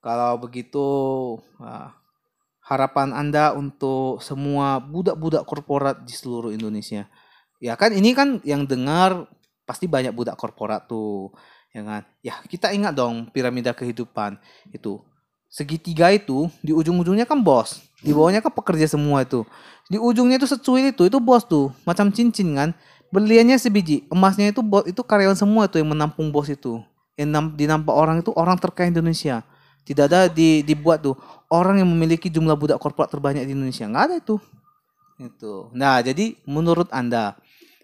Kalau 0.03 0.31
begitu 0.39 0.85
ah, 1.63 1.95
harapan 2.63 3.15
Anda 3.15 3.55
untuk 3.55 4.19
semua 4.19 4.79
budak-budak 4.83 5.47
korporat 5.47 6.03
di 6.03 6.11
seluruh 6.15 6.51
Indonesia. 6.51 7.07
Ya 7.63 7.79
kan 7.79 7.95
ini 7.95 8.11
kan 8.11 8.43
yang 8.43 8.67
dengar 8.67 9.31
pasti 9.63 9.87
banyak 9.87 10.11
budak 10.11 10.35
korporat 10.35 10.87
tuh. 10.87 11.31
Ya 11.73 11.81
kan? 11.81 12.01
Ya, 12.21 12.37
kita 12.45 12.69
ingat 12.69 12.93
dong 12.93 13.33
piramida 13.33 13.73
kehidupan 13.73 14.37
itu. 14.69 15.01
Segitiga 15.49 16.09
itu 16.09 16.49
di 16.65 16.73
ujung-ujungnya 16.73 17.29
kan 17.29 17.37
bos, 17.41 17.81
di 18.01 18.09
bawahnya 18.09 18.41
kan 18.41 18.49
pekerja 18.49 18.89
semua 18.89 19.21
itu. 19.21 19.45
Di 19.85 20.01
ujungnya 20.01 20.41
itu 20.41 20.49
secuil 20.49 20.89
itu, 20.89 21.05
itu 21.05 21.17
bos 21.21 21.45
tuh, 21.45 21.69
macam 21.85 22.09
cincin 22.09 22.57
kan. 22.57 22.69
Berliannya 23.13 23.61
sebiji, 23.61 24.09
emasnya 24.09 24.49
itu 24.49 24.65
bos 24.65 24.89
itu 24.89 24.97
karyawan 25.05 25.37
semua 25.37 25.69
tuh 25.69 25.77
yang 25.77 25.93
menampung 25.93 26.33
bos 26.33 26.49
itu. 26.49 26.81
Yang 27.13 27.29
nam- 27.29 27.53
dinampak 27.53 27.93
orang 27.93 28.25
itu 28.25 28.33
orang 28.33 28.57
terkaya 28.57 28.89
Indonesia. 28.89 29.45
Tidak 29.85 30.09
ada 30.09 30.25
di, 30.25 30.65
dibuat 30.65 31.05
tuh 31.05 31.13
orang 31.53 31.77
yang 31.77 31.85
memiliki 31.85 32.25
jumlah 32.25 32.57
budak 32.57 32.81
korporat 32.81 33.13
terbanyak 33.13 33.45
di 33.45 33.53
Indonesia. 33.53 33.85
Nggak 33.85 34.03
ada 34.09 34.15
itu. 34.17 34.35
Itu. 35.21 35.69
Nah, 35.77 36.01
jadi 36.01 36.33
menurut 36.49 36.89
Anda 36.89 37.37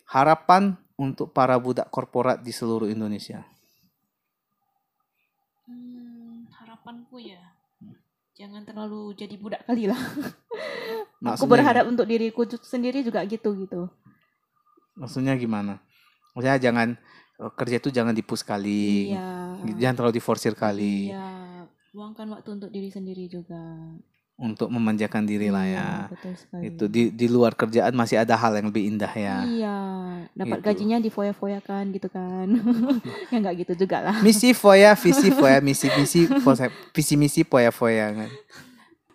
harapan 0.09 0.73
untuk 0.97 1.29
para 1.29 1.61
budak 1.61 1.93
korporat 1.93 2.41
di 2.41 2.49
seluruh 2.49 2.89
Indonesia? 2.89 3.45
Hmm, 5.69 6.49
harapanku 6.57 7.21
ya. 7.21 7.53
Jangan 8.33 8.65
terlalu 8.65 9.13
jadi 9.13 9.35
budak 9.37 9.61
kali 9.69 9.85
lah. 9.85 9.99
Aku 11.37 11.45
berharap 11.45 11.85
untuk 11.85 12.09
diriku 12.09 12.49
sendiri 12.65 13.05
juga 13.05 13.21
gitu 13.29 13.53
gitu. 13.53 13.91
Maksudnya 14.99 15.33
gimana? 15.33 15.79
Maksudnya 16.31 16.59
jangan 16.61 16.87
eh, 17.35 17.51
kerja 17.55 17.75
itu 17.77 17.89
jangan 17.89 18.11
dipus 18.11 18.43
kali. 18.43 19.09
Iya. 19.09 19.55
Jangan 19.79 19.95
terlalu 19.97 20.15
diforsir 20.15 20.53
kali 20.53 21.09
Iya. 21.09 21.27
Luangkan 21.89 22.29
waktu 22.29 22.49
untuk 22.53 22.69
diri 22.69 22.87
sendiri 22.87 23.25
juga. 23.25 23.59
untuk 24.39 24.71
memanjakan 24.71 25.27
diri 25.27 25.51
lah 25.51 25.67
ya. 25.67 25.75
Iya, 25.75 25.99
betul 26.07 26.31
sekali. 26.31 26.61
Itu 26.65 26.87
di 26.87 27.11
di 27.11 27.27
luar 27.27 27.51
kerjaan 27.51 27.91
masih 27.91 28.23
ada 28.23 28.39
hal 28.39 28.55
yang 28.55 28.71
lebih 28.71 28.87
indah 28.87 29.11
ya. 29.11 29.43
Iya, 29.43 29.77
dapat 30.31 30.63
Gitu. 30.63 30.67
gajinya 30.71 30.97
difoya-foyakan 31.01 31.83
gitu 31.91 32.07
kan. 32.07 32.47
ya 33.35 33.35
nggak 33.35 33.55
gitu 33.59 33.83
juga 33.83 33.99
lah. 33.99 34.15
Misi 34.23 34.55
foya, 34.55 34.95
visi 34.95 35.27
foya, 35.29 35.59
misi 35.59 35.91
misi 35.91 36.23
foya, 36.39 36.71
visi 36.95 37.19
misi 37.19 37.43
foya 37.43 37.67
foya 37.67 38.15
kan. 38.15 38.29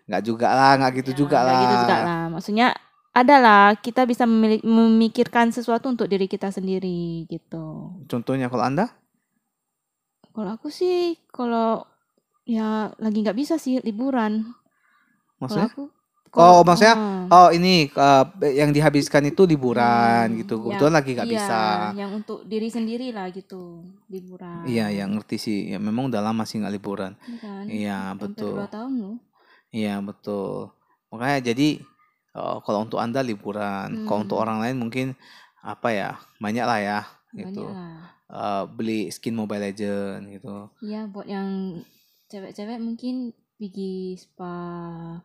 Nggak 0.04 0.22
juga 0.22 0.48
lah, 0.52 0.72
nggak 0.76 0.92
gitu 1.00 1.10
Ya, 1.10 1.16
juga 1.16 1.36
nggak 1.40 1.48
lah. 1.48 1.56
gitu 1.64 1.74
juga 1.80 1.96
lah. 2.04 2.22
Maksudnya 2.28 2.66
adalah 3.14 3.78
kita 3.78 4.02
bisa 4.10 4.24
memikirkan 4.26 5.54
sesuatu 5.54 5.86
untuk 5.92 6.06
diri 6.10 6.26
kita 6.26 6.50
sendiri 6.50 7.24
gitu. 7.30 7.66
Contohnya 8.10 8.46
kalau 8.52 8.64
anda? 8.64 8.86
Kalau 10.34 10.50
aku 10.56 10.68
sih 10.78 10.96
kalau 11.36 11.68
ya 12.56 12.68
lagi 13.04 13.18
nggak 13.24 13.38
bisa 13.42 13.54
sih 13.64 13.74
liburan. 13.88 14.32
Kalau 15.48 15.62
Maksudnya? 15.62 15.68
aku 15.68 15.82
Oh, 16.34 16.60
maksudnya, 16.66 16.94
ah, 16.98 17.26
Oh 17.32 17.48
ini 17.50 17.90
eh, 17.90 18.22
yang 18.60 18.70
dihabiskan 18.76 19.24
itu 19.30 19.42
liburan 19.48 20.26
Hmm, 20.30 20.38
gitu. 20.40 20.54
ya, 20.70 20.76
Kebetulan 20.76 20.94
lagi 20.98 21.10
nggak 21.16 21.30
iya, 21.30 21.40
bisa. 21.40 21.60
Yang 22.00 22.10
untuk 22.18 22.38
diri 22.50 22.68
sendiri 22.76 23.08
lah 23.16 23.26
gitu 23.34 23.62
liburan. 24.12 24.68
Iya, 24.70 24.84
yang 24.98 25.10
ngerti 25.14 25.36
sih. 25.44 25.58
Ya, 25.72 25.78
memang 25.86 26.04
udah 26.10 26.22
lama 26.26 26.42
sih 26.48 26.56
nggak 26.60 26.74
liburan. 26.76 27.12
Iya 27.28 27.36
kan? 27.44 27.66
Iya, 27.76 27.96
betul. 28.20 28.54
Dua 28.56 28.66
tahun 28.74 28.92
loh. 29.02 29.16
Iya 29.74 29.94
betul. 30.08 30.70
Makanya 31.10 31.38
jadi 31.52 31.68
eh, 32.34 32.56
kalau 32.62 32.84
untuk 32.84 32.98
anda 32.98 33.22
liburan, 33.22 34.02
kalau 34.04 34.20
Hmm. 34.20 34.26
untuk 34.26 34.38
orang 34.42 34.58
lain 34.60 34.76
mungkin 34.76 35.06
apa 35.64 35.88
ya 35.90 36.10
banyak 36.38 36.64
lah 36.66 36.78
ya 36.82 36.98
gitu. 37.32 37.64
Banyak 37.64 37.78
lah. 37.78 37.98
Eh, 38.24 38.64
beli 38.74 39.00
skin 39.08 39.32
Mobile 39.32 39.70
Legend 39.70 40.22
gitu, 40.34 40.68
Iya 40.82 41.06
buat 41.06 41.24
yang 41.24 41.80
cewek-cewek 42.28 42.82
mungkin 42.82 43.30
pergi 43.54 44.18
spa, 44.18 44.56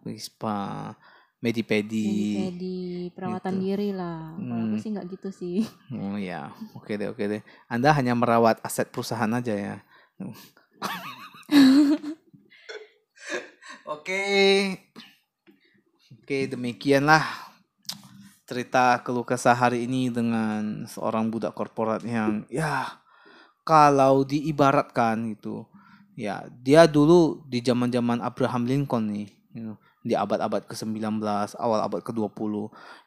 beli 0.06 0.20
spa, 0.22 0.94
medipedi. 1.42 2.38
pedi, 2.38 3.10
perawatan 3.12 3.58
gitu. 3.58 3.64
diri 3.66 3.90
lah. 3.92 4.38
Kalau 4.38 4.64
aku 4.70 4.78
Hmm. 4.78 4.84
sih 4.84 4.90
nggak 4.94 5.08
gitu 5.10 5.30
sih. 5.34 5.58
Oh 5.90 6.16
ya, 6.22 6.54
oke 6.78 6.94
deh 6.94 7.10
oke 7.10 7.24
deh. 7.26 7.42
Anda 7.66 7.90
hanya 7.98 8.14
merawat 8.14 8.62
aset 8.62 8.94
perusahaan 8.94 9.32
aja 9.34 9.56
ya. 9.58 9.76
Oke. 13.90 14.22
Oke, 16.30 16.46
demikianlah 16.46 17.26
cerita 18.46 19.02
keluh 19.02 19.26
kesah 19.26 19.58
hari 19.58 19.90
ini 19.90 20.14
dengan 20.14 20.86
seorang 20.86 21.26
budak 21.34 21.58
korporat 21.58 22.06
yang 22.06 22.46
ya 22.54 23.02
kalau 23.66 24.22
diibaratkan 24.22 25.34
gitu. 25.34 25.66
Ya, 26.14 26.46
dia 26.62 26.86
dulu 26.86 27.42
di 27.50 27.66
zaman-zaman 27.66 28.22
Abraham 28.22 28.70
Lincoln 28.70 29.10
nih, 29.10 29.26
you 29.58 29.74
know, 29.74 29.82
di 30.06 30.14
abad-abad 30.14 30.70
ke-19, 30.70 31.18
awal 31.58 31.82
abad 31.82 32.06
ke-20. 32.06 32.54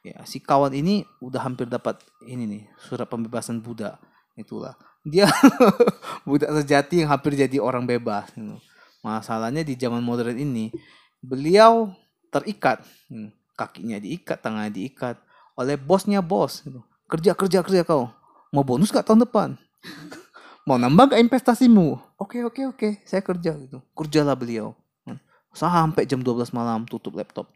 Ya, 0.03 0.19
si 0.27 0.43
kawan 0.43 0.75
ini 0.75 1.07
udah 1.23 1.47
hampir 1.47 1.71
dapat 1.71 2.03
ini 2.27 2.43
nih, 2.51 2.63
surat 2.83 3.07
pembebasan 3.07 3.63
budak. 3.63 4.03
Itulah. 4.35 4.75
Dia 5.07 5.31
budak 6.27 6.51
sejati 6.59 7.07
yang 7.07 7.15
hampir 7.15 7.39
jadi 7.39 7.63
orang 7.63 7.87
bebas. 7.87 8.35
gitu. 8.35 8.59
Masalahnya 8.99 9.63
di 9.63 9.79
zaman 9.79 10.03
modern 10.03 10.35
ini, 10.35 10.75
beliau 11.23 12.02
terikat. 12.33 12.81
Hmm, 13.13 13.31
Kakinya 13.53 14.01
diikat, 14.01 14.41
tangannya 14.41 14.73
diikat 14.73 15.21
oleh 15.55 15.77
bosnya 15.77 16.25
bos. 16.25 16.65
gitu. 16.65 16.81
Kerja, 17.07 17.37
kerja, 17.37 17.61
kerja 17.61 17.83
kau. 17.85 18.09
Mau 18.53 18.65
bonus 18.65 18.89
gak 18.89 19.05
tahun 19.05 19.29
depan? 19.29 19.49
Mau 20.69 20.81
nambah 20.81 21.13
gak 21.13 21.21
investasimu? 21.21 22.01
Oke, 22.17 22.41
oke, 22.41 22.73
oke. 22.73 22.89
Saya 23.05 23.21
kerja 23.21 23.53
gitu. 23.61 23.85
Kerjalah 23.93 24.33
beliau. 24.33 24.73
Hmm. 25.05 25.21
Sampai 25.53 26.09
jam 26.09 26.25
12 26.25 26.55
malam 26.57 26.89
tutup 26.89 27.13
laptop. 27.17 27.53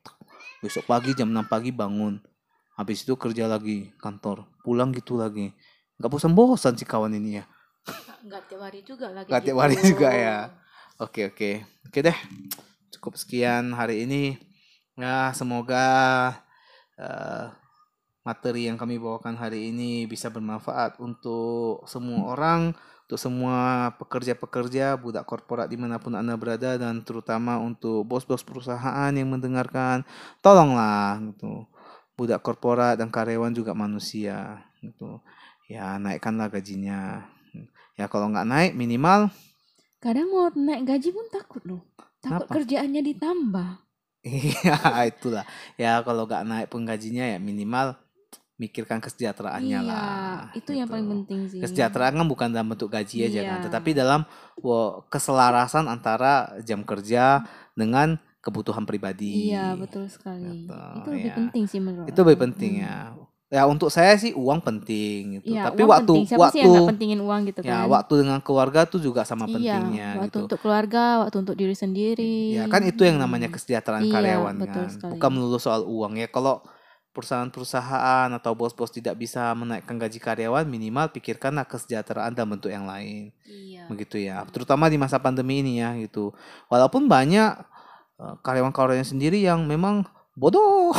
Besok 0.61 0.85
pagi 0.85 1.17
jam 1.17 1.33
6 1.33 1.49
pagi 1.49 1.73
bangun. 1.73 2.21
Habis 2.77 3.09
itu 3.09 3.17
kerja 3.17 3.49
lagi 3.49 3.89
kantor. 3.97 4.45
Pulang 4.61 4.93
gitu 4.93 5.17
lagi. 5.17 5.57
Gak 5.97 6.13
bosan-bosan 6.13 6.77
si 6.77 6.85
kawan 6.85 7.17
ini 7.17 7.41
ya. 7.41 7.45
Nggak 8.27 8.43
tiap 8.51 8.61
hari 8.61 8.81
juga 8.85 9.07
lagi. 9.15 9.29
Nggak 9.33 9.43
tiap 9.47 9.59
hari 9.63 9.77
juga 9.81 10.09
ya. 10.13 10.37
Oke 11.01 11.31
oke. 11.33 11.51
Oke 11.89 11.99
deh. 12.05 12.19
Cukup 12.93 13.17
sekian 13.17 13.73
hari 13.73 14.05
ini. 14.05 14.37
Ya 14.97 15.29
semoga 15.37 15.85
eh, 16.97 17.47
materi 18.25 18.67
yang 18.67 18.81
kami 18.81 18.97
bawakan 18.97 19.37
hari 19.37 19.69
ini 19.69 20.09
bisa 20.09 20.33
bermanfaat 20.33 20.97
untuk 20.99 21.85
semua 21.85 22.33
orang, 22.33 22.73
untuk 23.07 23.21
semua 23.21 23.93
pekerja-pekerja, 24.01 24.97
budak 24.97 25.29
korporat 25.29 25.69
di 25.69 25.77
mana 25.79 26.01
pun 26.01 26.17
anda 26.17 26.35
berada, 26.35 26.81
dan 26.81 27.05
terutama 27.05 27.61
untuk 27.61 28.09
bos-bos 28.09 28.43
perusahaan 28.43 29.13
yang 29.13 29.31
mendengarkan, 29.31 30.03
tolonglah 30.41 31.21
gitu. 31.31 31.69
Budak 32.17 32.41
korporat 32.41 32.97
dan 32.97 33.13
karyawan 33.13 33.53
juga 33.53 33.77
manusia 33.77 34.65
gitu. 34.81 35.21
Ya 35.69 36.01
naikkanlah 36.01 36.49
gajinya. 36.49 37.29
Ya 38.01 38.09
kalau 38.09 38.33
nggak 38.33 38.49
naik 38.49 38.73
minimal 38.77 39.33
Kadang 39.97 40.29
mau 40.29 40.47
naik 40.53 40.87
gaji 40.87 41.09
pun 41.11 41.27
takut 41.33 41.63
loh. 41.65 41.83
Takut 42.21 42.47
Kenapa? 42.47 42.55
kerjaannya 42.61 43.03
ditambah. 43.03 43.86
Iya 44.27 44.77
itulah. 45.15 45.45
Ya 45.79 46.03
kalau 46.03 46.27
nggak 46.27 46.43
naik 46.43 46.69
pun 46.69 46.83
gajinya 46.83 47.23
ya 47.23 47.39
minimal 47.39 47.95
mikirkan 48.57 49.05
kesejahteraannya 49.05 49.81
iya, 49.85 49.85
lah. 49.85 50.49
itu 50.57 50.73
yang 50.73 50.89
gitu. 50.89 50.97
paling 50.97 51.09
penting 51.13 51.41
sih. 51.45 51.61
Kesejahteraan 51.61 52.17
kan 52.17 52.25
bukan 52.27 52.49
dalam 52.57 52.73
bentuk 52.73 52.89
gaji 52.89 53.29
aja 53.29 53.41
kan, 53.45 53.59
Iya. 53.61 53.65
tetapi 53.69 53.91
dalam 53.93 54.25
wo, 54.65 55.05
keselarasan 55.13 55.85
antara 55.93 56.57
jam 56.65 56.81
kerja 56.81 57.45
dengan 57.77 58.17
kebutuhan 58.41 58.89
pribadi. 58.89 59.53
Iya, 59.53 59.77
betul 59.77 60.09
sekali. 60.09 60.65
Gitu, 60.65 60.73
itu 60.73 61.09
lebih 61.13 61.29
iya. 61.29 61.37
penting 61.37 61.65
sih 61.69 61.81
menurut 61.85 62.09
Itu 62.09 62.21
lebih 62.25 62.41
penting 62.49 62.73
Hmm. 62.81 62.85
ya. 62.89 62.97
Ya 63.47 63.63
untuk 63.63 63.95
saya 63.95 64.19
sih 64.19 64.35
uang 64.35 64.59
penting 64.59 65.39
gitu. 65.39 65.55
Iya, 65.55 65.71
Tapi 65.71 65.87
uang 65.87 65.91
waktu 65.95 66.11
penting. 66.11 66.25
Siapa 66.27 66.43
waktu 66.51 66.59
sih 66.59 66.67
yang 66.67 66.91
pentingin 66.91 67.21
uang 67.23 67.41
gitu 67.47 67.61
kan? 67.63 67.71
ya 67.71 67.79
waktu 67.87 68.13
dengan 68.27 68.41
keluarga 68.43 68.81
tuh 68.91 68.99
juga 68.99 69.23
sama 69.23 69.47
iya, 69.47 69.55
pentingnya 69.55 70.09
waktu 70.19 70.27
gitu. 70.27 70.39
untuk 70.51 70.59
keluarga, 70.59 71.05
waktu 71.23 71.37
untuk 71.47 71.55
diri 71.55 71.75
sendiri. 71.79 72.59
Ya 72.59 72.67
kan 72.67 72.83
itu 72.83 73.07
yang 73.07 73.23
namanya 73.23 73.47
kesejahteraan 73.47 74.03
Iya, 74.03 74.15
karyawan 74.19 74.55
kan. 74.67 74.91
sekali. 74.91 75.13
Bukan 75.15 75.31
melulu 75.31 75.59
soal 75.63 75.87
uang 75.87 76.19
ya. 76.19 76.27
Kalau 76.27 76.67
perusahaan-perusahaan 77.15 78.29
atau 78.35 78.53
bos-bos 78.53 78.91
tidak 78.91 79.15
bisa 79.15 79.55
menaikkan 79.55 79.95
gaji 79.95 80.19
karyawan, 80.19 80.67
minimal 80.67 81.09
pikirkanlah 81.15 81.65
kesejahteraan 81.71 82.35
dalam 82.35 82.59
bentuk 82.59 82.75
yang 82.75 82.85
lain. 82.85 83.31
Iya. 83.47 83.87
Begitu 83.87 84.27
ya. 84.27 84.43
Terutama 84.51 84.91
di 84.91 84.99
masa 84.99 85.23
pandemi 85.23 85.63
ini 85.63 85.79
ya 85.79 85.95
gitu. 85.95 86.35
Walaupun 86.67 87.07
banyak 87.07 87.63
eh, 88.19 88.35
karyawan-karyawan 88.43 89.07
sendiri 89.07 89.39
yang 89.39 89.63
memang 89.71 90.03
bodoh. 90.35 90.91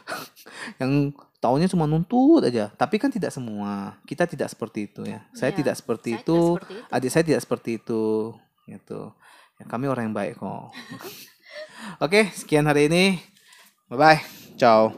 yang 0.80 1.12
taunya 1.38 1.68
cuma 1.68 1.84
nuntut 1.86 2.42
aja. 2.44 2.72
Tapi 2.72 2.96
kan 2.96 3.12
tidak 3.12 3.30
semua. 3.30 3.96
Kita 4.04 4.24
tidak 4.26 4.48
seperti 4.50 4.88
itu 4.88 5.02
ya. 5.06 5.22
Saya 5.32 5.52
Iya, 5.52 5.58
tidak 5.62 5.74
seperti 5.78 6.10
Saya 6.12 6.20
itu. 6.22 6.36
tidak 6.36 6.52
seperti 6.60 6.74
itu. 6.74 6.94
Adik 6.94 7.10
saya 7.12 7.24
tidak 7.24 7.42
seperti 7.42 7.70
itu 7.78 8.02
gitu. 8.66 9.00
Ya, 9.56 9.64
kami 9.64 9.86
orang 9.88 10.10
yang 10.10 10.16
baik 10.16 10.36
kok. 10.36 10.72
Oke, 12.04 12.28
sekian 12.34 12.66
hari 12.66 12.88
ini. 12.90 13.20
Bye 13.88 13.96
bye. 13.96 14.20
Ciao. 14.56 14.92